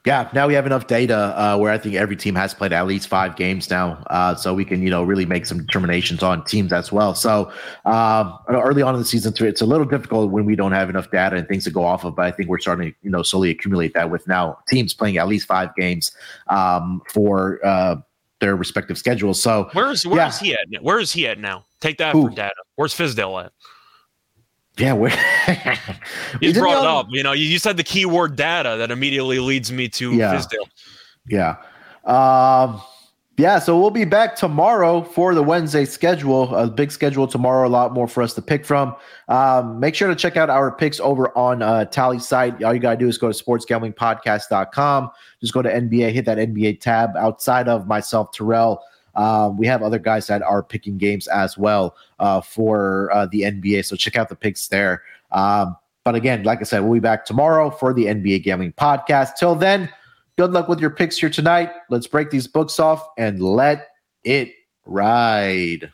[0.06, 2.86] yeah, now we have enough data uh, where I think every team has played at
[2.86, 6.44] least five games now, uh, so we can you know really make some determinations on
[6.44, 7.16] teams as well.
[7.16, 7.52] So
[7.86, 11.10] uh, early on in the season, it's a little difficult when we don't have enough
[11.10, 12.18] data and things to go off of.
[12.18, 15.18] But I think we're starting to you know slowly accumulate that with now teams playing
[15.18, 16.12] at least five games
[16.50, 17.96] um, for uh,
[18.42, 19.42] their respective schedules.
[19.42, 20.28] So where's where yeah.
[20.28, 20.84] is he at?
[20.84, 21.64] Where is he at now?
[21.80, 22.28] Take that Ooh.
[22.28, 22.56] for data.
[22.76, 23.54] Where's Fizdale at?
[24.78, 25.10] Yeah, we're
[26.42, 27.08] you brought it up.
[27.10, 30.34] You know, you, you said the keyword data that immediately leads me to yeah.
[30.36, 30.68] Fizdale.
[31.28, 31.58] Yeah.
[32.06, 32.82] Um,
[33.38, 36.54] yeah, so we'll be back tomorrow for the Wednesday schedule.
[36.56, 38.96] A big schedule tomorrow, a lot more for us to pick from.
[39.28, 42.64] Um, make sure to check out our picks over on uh, Tally site.
[42.64, 45.10] All you got to do is go to sportsgamblingpodcast.com.
[45.42, 47.18] Just go to NBA, hit that NBA tab.
[47.18, 48.84] Outside of myself, Terrell,
[49.16, 53.42] uh, we have other guys that are picking games as well uh, for uh, the
[53.42, 53.86] NBA.
[53.86, 55.04] So check out the picks there.
[55.32, 59.36] Um, but again, like I said, we'll be back tomorrow for the NBA Gambling Podcast.
[59.38, 59.90] Till then,
[60.38, 61.72] good luck with your picks here tonight.
[61.90, 63.88] Let's break these books off and let
[64.24, 64.54] it
[64.86, 65.92] ride.